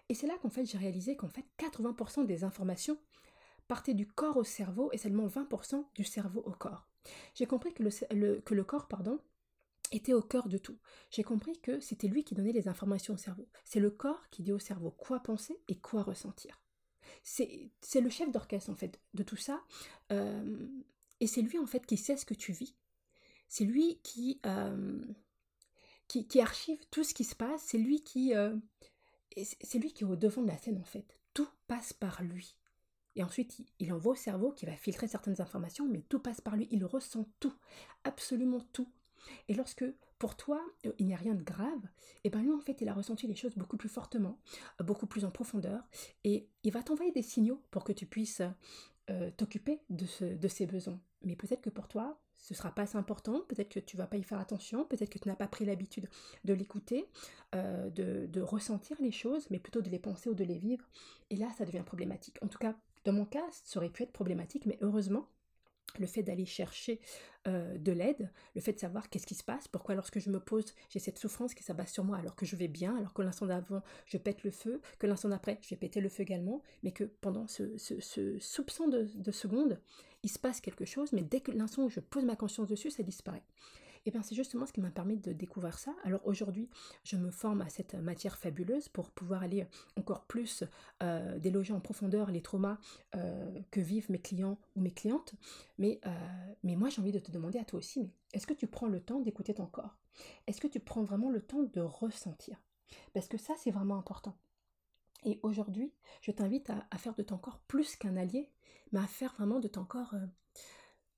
Et 0.10 0.14
c'est 0.14 0.28
là 0.28 0.36
qu'en 0.42 0.50
fait 0.50 0.66
j'ai 0.66 0.78
réalisé 0.78 1.16
qu'en 1.16 1.30
fait 1.30 1.46
80% 1.58 2.26
des 2.28 2.44
informations 2.44 3.00
partaient 3.68 3.94
du 3.94 4.08
corps 4.08 4.38
au 4.38 4.44
cerveau 4.44 4.90
et 4.92 4.98
seulement 4.98 5.28
20% 5.28 5.86
du 5.96 6.04
cerveau 6.04 6.42
au 6.46 6.52
corps. 6.52 6.88
J'ai 7.34 7.46
compris 7.46 7.74
que 7.74 7.84
le, 7.84 8.42
que 8.42 8.54
le 8.54 8.64
corps, 8.64 8.88
pardon, 8.88 9.20
était 9.92 10.14
au 10.14 10.22
cœur 10.22 10.48
de 10.48 10.58
tout. 10.58 10.78
J'ai 11.12 11.24
compris 11.24 11.60
que 11.62 11.80
c'était 11.80 12.08
lui 12.08 12.24
qui 12.24 12.36
donnait 12.36 12.52
les 12.52 12.68
informations 12.68 13.14
au 13.14 13.18
cerveau. 13.18 13.48
C'est 13.64 13.80
le 13.80 13.92
corps 13.92 14.30
qui 14.30 14.44
dit 14.44 14.52
au 14.52 14.60
cerveau 14.60 14.92
quoi 14.92 15.20
penser 15.22 15.60
et 15.68 15.76
quoi 15.76 16.04
ressentir. 16.04 16.62
C'est 17.24 17.70
le 17.96 18.10
chef 18.10 18.32
d'orchestre 18.32 18.70
en 18.70 18.76
fait 18.76 19.00
de 19.14 19.24
tout 19.24 19.36
ça. 19.36 19.64
Euh, 20.12 20.68
et 21.20 21.28
c'est 21.28 21.42
lui 21.42 21.58
en 21.58 21.66
fait 21.66 21.86
qui 21.86 21.98
sait 21.98 22.18
ce 22.18 22.26
que 22.26 22.34
tu 22.34 22.52
vis. 22.52 22.76
C'est 23.48 23.64
lui 23.64 24.00
qui, 24.04 24.40
euh, 24.46 25.02
qui, 26.08 26.28
qui, 26.28 26.42
archive 26.42 26.84
tout 26.92 27.04
ce 27.04 27.14
qui 27.14 27.24
se 27.24 27.36
passe. 27.36 27.62
C'est 27.66 27.78
lui 27.78 28.04
qui... 28.04 28.36
Euh, 28.36 28.56
c'est 29.62 29.80
lui 29.80 29.92
qui 29.92 30.04
est 30.04 30.08
au 30.08 30.16
devant 30.16 30.42
de 30.42 30.48
la 30.48 30.58
scène 30.58 30.78
en 30.78 30.84
fait. 30.84 31.20
Tout 31.34 31.50
passe 31.68 31.94
par 31.94 32.24
lui. 32.24 32.56
Et 33.16 33.24
ensuite, 33.24 33.62
il 33.80 33.94
envoie 33.94 34.14
au 34.14 34.16
cerveau 34.16 34.52
qui 34.52 34.66
va 34.66 34.76
filtrer 34.76 35.08
certaines 35.08 35.42
informations, 35.42 35.88
mais 35.88 36.02
tout 36.02 36.20
passe 36.20 36.42
par 36.42 36.56
lui. 36.56 36.68
Il 36.72 36.84
ressent 36.86 37.26
tout, 37.40 37.54
absolument 38.04 38.62
tout. 38.74 38.90
Et 39.48 39.54
lorsque 39.54 39.86
pour 40.20 40.36
toi, 40.36 40.62
euh, 40.86 40.92
il 40.98 41.08
n'y 41.08 41.14
a 41.14 41.18
rien 41.18 41.36
de 41.36 41.44
grave, 41.44 41.84
et 42.24 42.26
eh 42.28 42.30
bien 42.30 42.42
lui, 42.42 42.52
en 42.52 42.60
fait, 42.60 42.82
il 42.82 42.90
a 42.90 42.94
ressenti 42.94 43.28
les 43.28 43.36
choses 43.36 43.56
beaucoup 43.56 43.78
plus 43.78 43.90
fortement, 43.90 44.40
euh, 44.80 44.84
beaucoup 44.84 45.08
plus 45.08 45.26
en 45.26 45.32
profondeur, 45.32 45.84
et 46.24 46.48
il 46.64 46.72
va 46.72 46.84
t'envoyer 46.84 47.12
des 47.12 47.22
signaux 47.22 47.62
pour 47.72 47.84
que 47.84 47.92
tu 47.92 48.06
puisses 48.06 48.42
euh, 49.10 49.32
t'occuper 49.38 49.82
de, 49.90 50.36
de 50.36 50.48
ces 50.48 50.66
besoins. 50.66 51.00
Mais 51.24 51.36
peut-être 51.36 51.62
que 51.62 51.70
pour 51.70 51.88
toi, 51.88 52.20
ce 52.38 52.54
sera 52.54 52.74
pas 52.74 52.84
assez 52.84 52.98
important, 52.98 53.42
peut-être 53.48 53.70
que 53.70 53.80
tu 53.80 53.98
vas 53.98 54.08
pas 54.08 54.18
y 54.18 54.24
faire 54.24 54.40
attention, 54.40 54.86
peut-être 54.86 55.10
que 55.10 55.20
tu 55.20 55.28
n'as 55.28 55.36
pas 55.36 55.48
pris 55.48 55.66
l'habitude 55.66 56.08
de 56.44 56.54
l'écouter, 56.54 57.10
de, 57.54 58.28
de, 58.28 58.42
ressentir 58.42 58.98
les 59.00 59.12
choses, 59.12 59.50
mais 59.50 59.58
plutôt 59.58 59.82
de 59.82 59.90
les 59.90 60.00
penser 60.00 60.30
ou 60.30 60.36
de 60.36 60.44
les 60.44 60.60
vivre. 60.60 60.86
Et 61.30 61.38
là, 61.38 61.50
ça 61.58 61.66
devient 61.66 61.82
problématique. 61.84 62.38
En 62.44 62.48
tout 62.48 62.60
cas, 62.60 62.76
dans 63.06 63.14
mon 63.14 63.26
cas, 63.26 63.46
ça 63.52 63.80
aurait 63.80 63.90
pu 63.90 64.04
être 64.04 64.12
problématique, 64.12 64.66
mais 64.66 64.78
heureusement, 64.82 65.30
le 66.00 66.08
fait 66.08 66.24
d'aller 66.24 66.46
chercher 66.46 67.00
euh, 67.48 67.78
de 67.78 67.92
l'aide, 67.92 68.30
le 68.56 68.62
fait 68.62 68.74
de 68.74 68.80
savoir 68.80 69.10
qu'est-ce 69.10 69.28
qui 69.28 69.36
se 69.36 69.44
passe, 69.44 69.68
pourquoi 69.68 69.96
lorsque 69.96 70.20
je 70.20 70.30
me 70.30 70.40
pose, 70.40 70.66
j'ai 70.90 71.00
cette 71.00 71.18
souffrance 71.18 71.54
qui 71.54 71.64
s'abat 71.64 71.86
sur 71.86 72.04
moi 72.04 72.18
alors 72.18 72.36
que 72.36 72.46
je 72.46 72.56
vais 72.56 72.68
bien, 72.68 72.98
alors 72.98 73.14
que 73.14 73.22
l'instant 73.22 73.46
d'avant, 73.46 73.82
je 74.06 74.18
pète 74.18 74.44
le 74.44 74.52
feu, 74.52 74.82
que 75.00 75.08
l'instant 75.08 75.30
d'après, 75.30 75.60
je 75.62 75.70
vais 75.70 75.78
péter 75.78 76.02
le 76.02 76.10
feu 76.10 76.24
également, 76.24 76.62
mais 76.84 76.92
que 76.92 77.04
pendant 77.04 77.48
ce, 77.48 77.78
soupçon 78.40 78.88
de, 78.88 79.04
de 79.16 79.32
seconde, 79.32 79.80
il 80.24 80.30
se 80.30 80.40
passe 80.40 80.60
quelque 80.60 80.86
chose, 80.86 81.14
mais 81.14 81.22
dès 81.22 81.40
que 81.40 81.52
l'instant 81.52 81.84
où 81.84 81.90
je 81.90 82.00
pose 82.00 82.26
ma 82.26 82.36
conscience 82.36 82.68
dessus, 82.68 82.90
ça 82.90 83.04
disparaît. 83.04 83.44
Et 84.06 84.10
eh 84.10 84.12
bien 84.12 84.22
c'est 84.22 84.36
justement 84.36 84.68
ce 84.68 84.74
qui 84.74 84.82
m'a 84.82 84.92
permis 84.92 85.18
de 85.18 85.34
découvrir 85.34 85.80
ça. 85.80 85.92
Alors 86.04 86.22
aujourd'hui, 86.28 86.70
je 87.04 87.16
me 87.16 87.32
forme 87.32 87.62
à 87.62 87.70
cette 87.70 87.96
matière 87.96 88.38
fabuleuse 88.38 88.88
pour 88.88 89.10
pouvoir 89.10 89.42
aller 89.42 89.66
encore 89.98 90.26
plus 90.26 90.64
euh, 91.02 91.40
déloger 91.40 91.74
en 91.74 91.80
profondeur 91.80 92.30
les 92.30 92.44
traumas 92.44 92.78
euh, 93.16 93.60
que 93.72 93.80
vivent 93.80 94.12
mes 94.12 94.22
clients 94.22 94.60
ou 94.76 94.82
mes 94.82 94.92
clientes. 94.92 95.34
Mais, 95.80 96.00
euh, 96.06 96.12
mais 96.62 96.76
moi 96.76 96.90
j'ai 96.90 97.02
envie 97.02 97.14
de 97.14 97.18
te 97.18 97.32
demander 97.32 97.58
à 97.58 97.66
toi 97.66 97.80
aussi, 97.80 98.08
est-ce 98.34 98.46
que 98.46 98.54
tu 98.54 98.68
prends 98.68 98.86
le 98.86 99.00
temps 99.00 99.20
d'écouter 99.22 99.56
ton 99.56 99.66
corps? 99.66 99.98
Est-ce 100.46 100.62
que 100.62 100.68
tu 100.68 100.80
prends 100.80 101.04
vraiment 101.04 101.32
le 101.32 101.42
temps 101.42 101.64
de 101.64 101.82
ressentir? 101.82 102.62
Parce 103.16 103.28
que 103.28 103.40
ça 103.40 103.56
c'est 103.58 103.72
vraiment 103.72 103.98
important. 103.98 104.38
Et 105.24 105.40
aujourd'hui, 105.42 105.92
je 106.22 106.30
t'invite 106.30 106.70
à, 106.70 106.98
faire 107.00 107.16
de 107.16 107.24
ton 107.24 107.40
corps 107.40 107.58
plus 107.68 107.96
qu'un 107.96 108.18
allié, 108.18 108.52
mais 108.92 109.00
à 109.00 109.08
faire 109.08 109.34
vraiment 109.34 109.60
de 109.60 109.68
ton 109.68 109.84
corps 109.84 110.14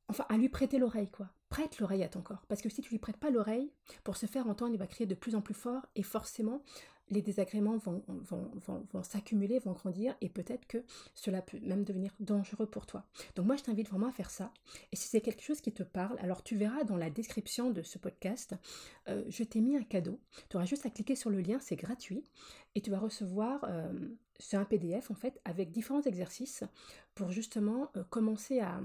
enfin 0.08 0.26
à 0.30 0.38
lui 0.38 0.48
prêter 0.48 0.80
l'oreille 0.80 1.12
quoi. 1.12 1.28
Prête 1.58 1.80
l'oreille 1.80 2.04
à 2.04 2.08
ton 2.08 2.22
corps 2.22 2.46
parce 2.48 2.62
que 2.62 2.70
si 2.70 2.84
tu 2.84 2.92
lui 2.92 3.00
prêtes 3.00 3.18
pas 3.18 3.32
l'oreille, 3.32 3.72
pour 4.04 4.16
se 4.16 4.28
faire 4.28 4.46
entendre, 4.46 4.76
il 4.76 4.78
va 4.78 4.86
crier 4.86 5.08
de 5.08 5.16
plus 5.16 5.34
en 5.34 5.42
plus 5.42 5.56
fort 5.56 5.88
et 5.96 6.04
forcément 6.04 6.62
les 7.10 7.24
désagréments 7.24 7.78
vont, 7.78 8.04
vont, 8.08 8.52
vont, 8.68 8.86
vont 8.94 9.02
s'accumuler, 9.02 9.58
vont 9.58 9.72
grandir 9.72 10.16
et 10.22 10.30
peut-être 10.30 10.68
que 10.68 10.84
cela 11.16 11.42
peut 11.42 11.58
même 11.64 11.84
devenir 11.84 12.14
dangereux 12.20 12.68
pour 12.68 12.86
toi. 12.86 13.08
Donc 13.36 13.48
moi 13.48 13.56
je 13.56 13.64
t'invite 13.64 13.90
vraiment 13.90 14.06
à 14.06 14.12
faire 14.12 14.30
ça. 14.30 14.54
Et 14.92 14.96
si 14.96 15.08
c'est 15.08 15.20
quelque 15.20 15.42
chose 15.42 15.60
qui 15.60 15.72
te 15.72 15.82
parle, 15.82 16.20
alors 16.20 16.44
tu 16.44 16.56
verras 16.56 16.84
dans 16.84 16.96
la 16.96 17.10
description 17.10 17.72
de 17.72 17.82
ce 17.82 17.98
podcast, 17.98 18.54
euh, 19.08 19.24
je 19.28 19.44
t'ai 19.44 19.60
mis 19.60 19.78
un 19.78 19.84
cadeau. 19.84 20.20
Tu 20.50 20.58
auras 20.58 20.68
juste 20.68 20.86
à 20.86 20.92
cliquer 20.92 21.16
sur 21.16 21.32
le 21.32 21.42
lien, 21.42 21.58
c'est 21.60 21.76
gratuit. 21.76 22.24
Et 22.76 22.82
tu 22.82 22.92
vas 22.92 23.00
recevoir, 23.00 23.66
euh, 23.68 23.92
c'est 24.38 24.58
un 24.58 24.66
PDF 24.66 25.10
en 25.10 25.16
fait, 25.16 25.42
avec 25.44 25.72
différents 25.72 26.04
exercices 26.04 26.64
pour 27.16 27.32
justement 27.32 27.90
euh, 27.98 28.04
commencer 28.04 28.60
à 28.60 28.80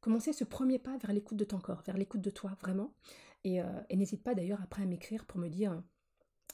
commencer 0.00 0.32
ce 0.32 0.44
premier 0.44 0.78
pas 0.78 0.96
vers 0.98 1.12
l'écoute 1.12 1.38
de 1.38 1.44
ton 1.44 1.58
corps, 1.58 1.82
vers 1.86 1.96
l'écoute 1.96 2.20
de 2.20 2.30
toi, 2.30 2.56
vraiment. 2.60 2.92
Et, 3.44 3.60
euh, 3.62 3.66
n'hésite 3.90 4.22
pas 4.22 4.34
d'ailleurs 4.34 4.60
après 4.62 4.82
à 4.82 4.86
m'écrire 4.86 5.24
pour 5.24 5.38
me 5.38 5.48
dire 5.48 5.82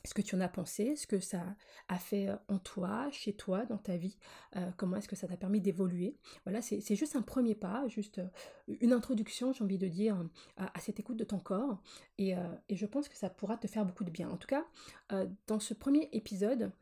ce 0.05 0.15
que 0.15 0.23
tu 0.23 0.35
en 0.35 0.41
as 0.41 0.49
pensé, 0.49 0.97
ce 0.97 1.07
que 1.07 1.19
ça 1.19 1.57
a 1.89 1.99
fait 1.99 2.29
euh, 2.29 2.37
en 2.49 2.59
toi, 2.59 3.09
chez 3.11 3.33
toi, 3.35 3.65
dans 3.67 3.79
ta 3.79 3.97
vie, 3.97 4.17
euh, 4.57 4.71
comment 4.77 4.97
est-ce 4.97 5.09
que 5.09 5.17
ça 5.17 5.27
t'a 5.27 5.37
permis 5.37 5.61
d'évoluer. 5.61 6.17
Voilà, 6.45 6.61
c'est 6.63 6.95
juste 6.95 7.17
un 7.17 7.23
premier 7.23 7.55
pas, 7.55 7.87
juste 7.89 8.21
une 8.69 8.93
introduction, 8.93 9.53
j'ai 9.53 9.65
envie 9.65 9.79
de 9.79 9.89
dire, 9.89 10.17
à, 10.57 10.79
cette 10.81 11.01
écoute 11.01 11.17
de 11.17 11.25
ton 11.25 11.39
corps. 11.39 11.83
Et, 12.19 12.35
je 12.71 12.87
pense 12.87 13.09
que 13.09 13.17
ça 13.17 13.31
pourra 13.31 13.57
te 13.57 13.67
faire 13.67 13.85
beaucoup 13.85 14.05
de 14.05 14.11
bien. 14.11 14.29
En 14.29 14.37
tout 14.37 14.47
cas, 14.47 14.65
dans 15.47 15.59
ce 15.59 15.75
premier 15.75 16.09
épisode, 16.13 16.73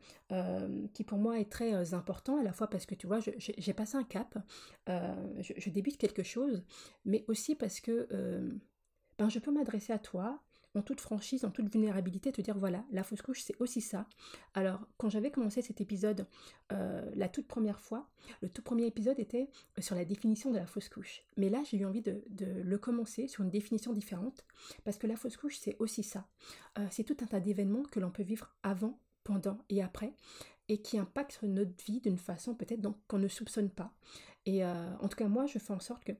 qui 0.93 1.03
pour 1.03 1.17
moi 1.17 1.39
est 1.39 1.51
très 1.51 1.93
important, 1.93 2.39
à 2.39 2.43
la 2.43 2.53
fois 2.53 2.69
parce 2.69 2.85
que 2.85 2.95
tu 2.95 3.07
vois, 3.07 3.19
j'ai 3.19 3.73
passé 3.73 3.97
un 3.97 4.03
cap, 4.03 4.37
je, 4.87 5.53
je, 5.57 5.69
débute 5.69 5.97
quelque 5.97 6.23
chose, 6.23 6.63
mais 7.05 7.23
aussi 7.27 7.55
parce 7.55 7.79
que 7.79 8.07
ben, 9.17 9.29
je 9.29 9.39
peux 9.39 9.51
m'adresser 9.51 9.93
à 9.93 9.99
toi 9.99 10.41
en 10.75 10.81
toute 10.81 11.01
franchise, 11.01 11.45
en 11.45 11.51
toute 11.51 11.71
vulnérabilité, 11.71 12.31
te 12.31 12.41
dire 12.41 12.57
voilà, 12.57 12.83
la 12.91 13.03
fausse 13.03 13.21
couche, 13.21 13.41
c'est 13.41 13.59
aussi 13.59 13.81
ça. 13.81 14.07
Alors, 14.53 14.87
quand 14.97 15.09
j'avais 15.09 15.31
commencé 15.31 15.61
cet 15.61 15.81
épisode 15.81 16.25
euh, 16.71 17.09
la 17.15 17.29
toute 17.29 17.47
première 17.47 17.79
fois, 17.79 18.09
le 18.41 18.49
tout 18.49 18.61
premier 18.61 18.85
épisode 18.85 19.19
était 19.19 19.49
sur 19.79 19.95
la 19.95 20.05
définition 20.05 20.51
de 20.51 20.57
la 20.57 20.65
fausse 20.65 20.89
couche. 20.89 21.23
Mais 21.37 21.49
là, 21.49 21.61
j'ai 21.65 21.77
eu 21.77 21.85
envie 21.85 22.01
de, 22.01 22.23
le 22.39 22.77
commencer 22.77 23.27
sur 23.27 23.43
une 23.43 23.49
définition 23.49 23.93
différente, 23.93 24.43
parce 24.83 24.97
que 24.97 25.07
la 25.07 25.15
fausse 25.15 25.37
couche, 25.37 25.57
c'est 25.57 25.75
aussi 25.79 26.03
ça. 26.03 26.27
Euh, 26.79 26.87
c'est 26.89 27.03
tout 27.03 27.17
un 27.21 27.27
tas 27.27 27.39
d'événements 27.39 27.83
que 27.83 27.99
l'on 27.99 28.11
peut 28.11 28.23
vivre 28.23 28.49
avant, 28.63 28.99
pendant 29.23 29.59
et 29.69 29.81
après, 29.81 30.13
et 30.69 30.81
qui 30.81 30.97
impactent 30.97 31.43
notre 31.43 31.83
vie 31.85 32.01
d'une 32.01 32.17
façon 32.17 32.55
peut-être 32.55 32.81
qu'on 33.07 33.19
ne 33.19 33.27
soupçonne 33.27 33.69
pas. 33.69 33.93
Et 34.45 34.65
euh, 34.65 34.95
en 34.99 35.07
tout 35.07 35.17
cas, 35.17 35.27
moi, 35.27 35.45
je 35.45 35.59
fais 35.59 35.73
en 35.73 35.79
sorte 35.79 36.03
que 36.03 36.13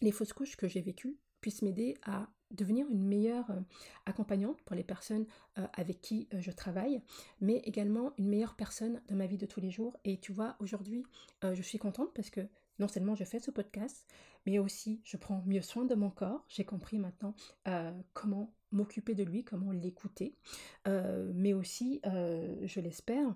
les 0.00 0.12
fausses 0.12 0.32
couches 0.32 0.56
que 0.56 0.68
j'ai 0.68 0.80
vécues 0.80 1.18
puissent 1.40 1.62
m'aider 1.62 1.96
à 2.04 2.28
devenir 2.50 2.86
une 2.90 3.06
meilleure 3.06 3.50
euh, 3.50 3.60
accompagnante 4.06 4.60
pour 4.62 4.76
les 4.76 4.84
personnes 4.84 5.26
euh, 5.58 5.66
avec 5.74 6.00
qui 6.00 6.28
euh, 6.34 6.40
je 6.40 6.50
travaille, 6.50 7.02
mais 7.40 7.56
également 7.64 8.12
une 8.18 8.28
meilleure 8.28 8.54
personne 8.54 9.00
dans 9.08 9.16
ma 9.16 9.26
vie 9.26 9.38
de 9.38 9.46
tous 9.46 9.60
les 9.60 9.70
jours. 9.70 9.96
Et 10.04 10.18
tu 10.18 10.32
vois, 10.32 10.56
aujourd'hui, 10.60 11.04
je 11.42 11.62
suis 11.62 11.78
contente 11.78 12.12
parce 12.14 12.30
que 12.30 12.40
non 12.78 12.88
seulement 12.88 13.14
je 13.14 13.24
fais 13.24 13.38
ce 13.38 13.50
podcast, 13.50 14.06
mais 14.46 14.58
aussi 14.58 15.00
je 15.04 15.16
prends 15.16 15.42
mieux 15.46 15.62
soin 15.62 15.84
de 15.84 15.94
mon 15.94 16.10
corps. 16.10 16.44
J'ai 16.48 16.64
compris 16.64 16.98
maintenant 16.98 17.34
comment 18.12 18.52
m'occuper 18.72 19.14
de 19.14 19.22
lui, 19.22 19.44
comment 19.44 19.72
l'écouter, 19.72 20.36
mais 20.86 21.52
aussi, 21.52 22.00
je 22.04 22.80
l'espère, 22.80 23.34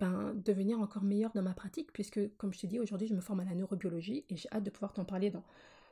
ben, 0.00 0.32
devenir 0.44 0.80
encore 0.80 1.02
meilleure 1.02 1.32
dans 1.34 1.42
ma 1.42 1.54
pratique, 1.54 1.92
puisque 1.92 2.20
comme 2.36 2.52
je 2.52 2.60
te 2.60 2.66
dis, 2.66 2.78
aujourd'hui 2.78 3.08
je 3.08 3.14
me 3.14 3.20
forme 3.20 3.40
à 3.40 3.44
la 3.44 3.54
neurobiologie 3.54 4.24
et 4.28 4.36
j'ai 4.36 4.48
hâte 4.52 4.64
de 4.64 4.70
pouvoir 4.70 4.92
t'en 4.92 5.04
parler 5.04 5.30
dans 5.30 5.44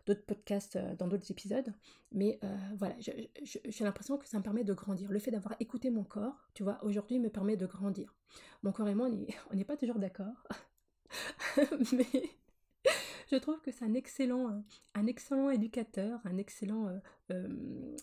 d'autres 0.07 0.25
podcasts, 0.25 0.77
euh, 0.77 0.95
dans 0.95 1.09
d'autres 1.09 1.31
épisodes. 1.31 1.73
Mais 2.12 2.38
euh, 2.45 2.57
voilà, 2.77 2.95
j'ai 2.99 3.85
l'impression 3.85 4.16
que 4.16 4.27
ça 4.27 4.38
me 4.38 4.42
permet 4.42 4.64
de 4.64 4.73
grandir. 4.73 5.11
Le 5.11 5.19
fait 5.19 5.31
d'avoir 5.31 5.57
écouté 5.61 5.90
mon 5.90 6.05
corps, 6.05 6.49
tu 6.55 6.62
vois, 6.62 6.83
aujourd'hui 6.85 7.19
me 7.19 7.29
permet 7.29 7.57
de 7.57 7.66
grandir. 7.66 8.14
Mon 8.62 8.73
corps 8.73 8.88
et 8.88 8.95
moi, 8.95 9.11
on 9.51 9.55
n'est 9.55 9.64
pas 9.64 9.77
toujours 9.77 9.99
d'accord. 9.99 10.47
mais, 11.92 12.07
je 13.31 13.37
trouve 13.37 13.61
que 13.61 13.73
c'est 13.73 13.85
un 13.85 13.95
excellent, 13.95 14.49
euh, 14.49 14.61
un 14.95 15.07
excellent 15.07 15.51
éducateur, 15.51 16.21
un 16.25 16.38
excellent, 16.38 17.01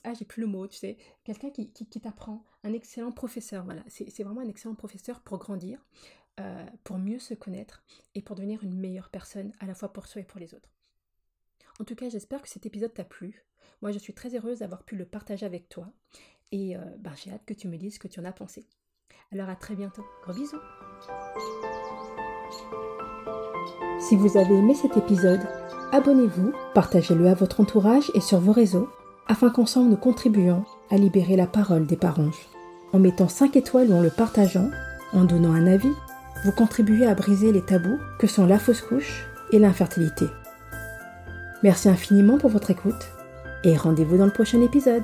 ah 0.03 0.13
j'ai 0.13 0.25
plus 0.25 0.41
le 0.41 0.47
mot, 0.47 0.67
tu 0.67 0.77
sais, 0.77 0.97
quelqu'un 1.23 1.49
qui 1.49 1.99
t'apprend, 2.01 2.43
un 2.63 2.73
excellent 2.73 3.11
professeur, 3.11 3.63
voilà, 3.63 3.83
c'est 3.87 4.23
vraiment 4.23 4.41
un 4.41 4.49
excellent 4.49 4.75
professeur 4.75 5.21
pour 5.21 5.37
grandir, 5.37 5.85
pour 6.83 6.97
mieux 6.97 7.19
se 7.19 7.33
connaître 7.33 7.83
et 8.15 8.21
pour 8.21 8.35
devenir 8.35 8.63
une 8.63 8.77
meilleure 8.77 9.09
personne 9.09 9.53
à 9.59 9.65
la 9.65 9.75
fois 9.75 9.93
pour 9.93 10.07
soi 10.07 10.21
et 10.21 10.25
pour 10.25 10.39
les 10.39 10.53
autres. 10.53 10.73
En 11.83 11.85
tout 11.85 11.95
cas, 11.95 12.07
j'espère 12.07 12.41
que 12.41 12.47
cet 12.47 12.65
épisode 12.65 12.93
t'a 12.93 13.03
plu. 13.03 13.43
Moi, 13.81 13.91
je 13.91 13.99
suis 13.99 14.13
très 14.13 14.33
heureuse 14.33 14.59
d'avoir 14.59 14.83
pu 14.83 14.95
le 14.95 15.03
partager 15.03 15.45
avec 15.45 15.67
toi 15.67 15.89
et 16.53 16.77
ben, 16.99 17.11
j'ai 17.21 17.29
hâte 17.29 17.43
que 17.45 17.53
tu 17.53 17.67
me 17.67 17.75
dises 17.75 17.95
ce 17.95 17.99
que 17.99 18.07
tu 18.07 18.21
en 18.21 18.23
as 18.23 18.31
pensé. 18.31 18.65
Alors 19.33 19.49
à 19.49 19.57
très 19.57 19.75
bientôt. 19.75 20.05
Gros 20.23 20.31
bisous. 20.31 20.61
Si 23.99 24.15
vous 24.15 24.37
avez 24.37 24.55
aimé 24.55 24.75
cet 24.75 24.95
épisode, 24.95 25.41
abonnez-vous, 25.91 26.53
partagez-le 26.73 27.27
à 27.27 27.33
votre 27.33 27.59
entourage 27.59 28.09
et 28.13 28.21
sur 28.21 28.39
vos 28.39 28.53
réseaux, 28.53 28.87
afin 29.27 29.49
qu'ensemble 29.49 29.89
nous 29.89 29.97
contribuions 29.97 30.63
à 30.89 30.95
libérer 30.95 31.35
la 31.35 31.47
parole 31.47 31.85
des 31.85 31.97
parents. 31.97 32.31
En 32.93 32.99
mettant 32.99 33.27
5 33.27 33.57
étoiles 33.57 33.89
ou 33.89 33.95
en 33.95 34.01
le 34.01 34.09
partageant, 34.09 34.71
en 35.11 35.25
donnant 35.25 35.51
un 35.51 35.67
avis, 35.67 35.91
vous 36.45 36.53
contribuez 36.53 37.05
à 37.05 37.13
briser 37.13 37.51
les 37.51 37.65
tabous 37.65 37.99
que 38.19 38.27
sont 38.27 38.45
la 38.45 38.57
fausse 38.57 38.81
couche 38.81 39.25
et 39.51 39.59
l'infertilité. 39.59 40.27
Merci 41.63 41.87
infiniment 41.87 42.37
pour 42.37 42.49
votre 42.49 42.71
écoute 42.71 43.07
et 43.63 43.77
rendez-vous 43.77 44.17
dans 44.17 44.25
le 44.25 44.31
prochain 44.31 44.61
épisode. 44.61 45.03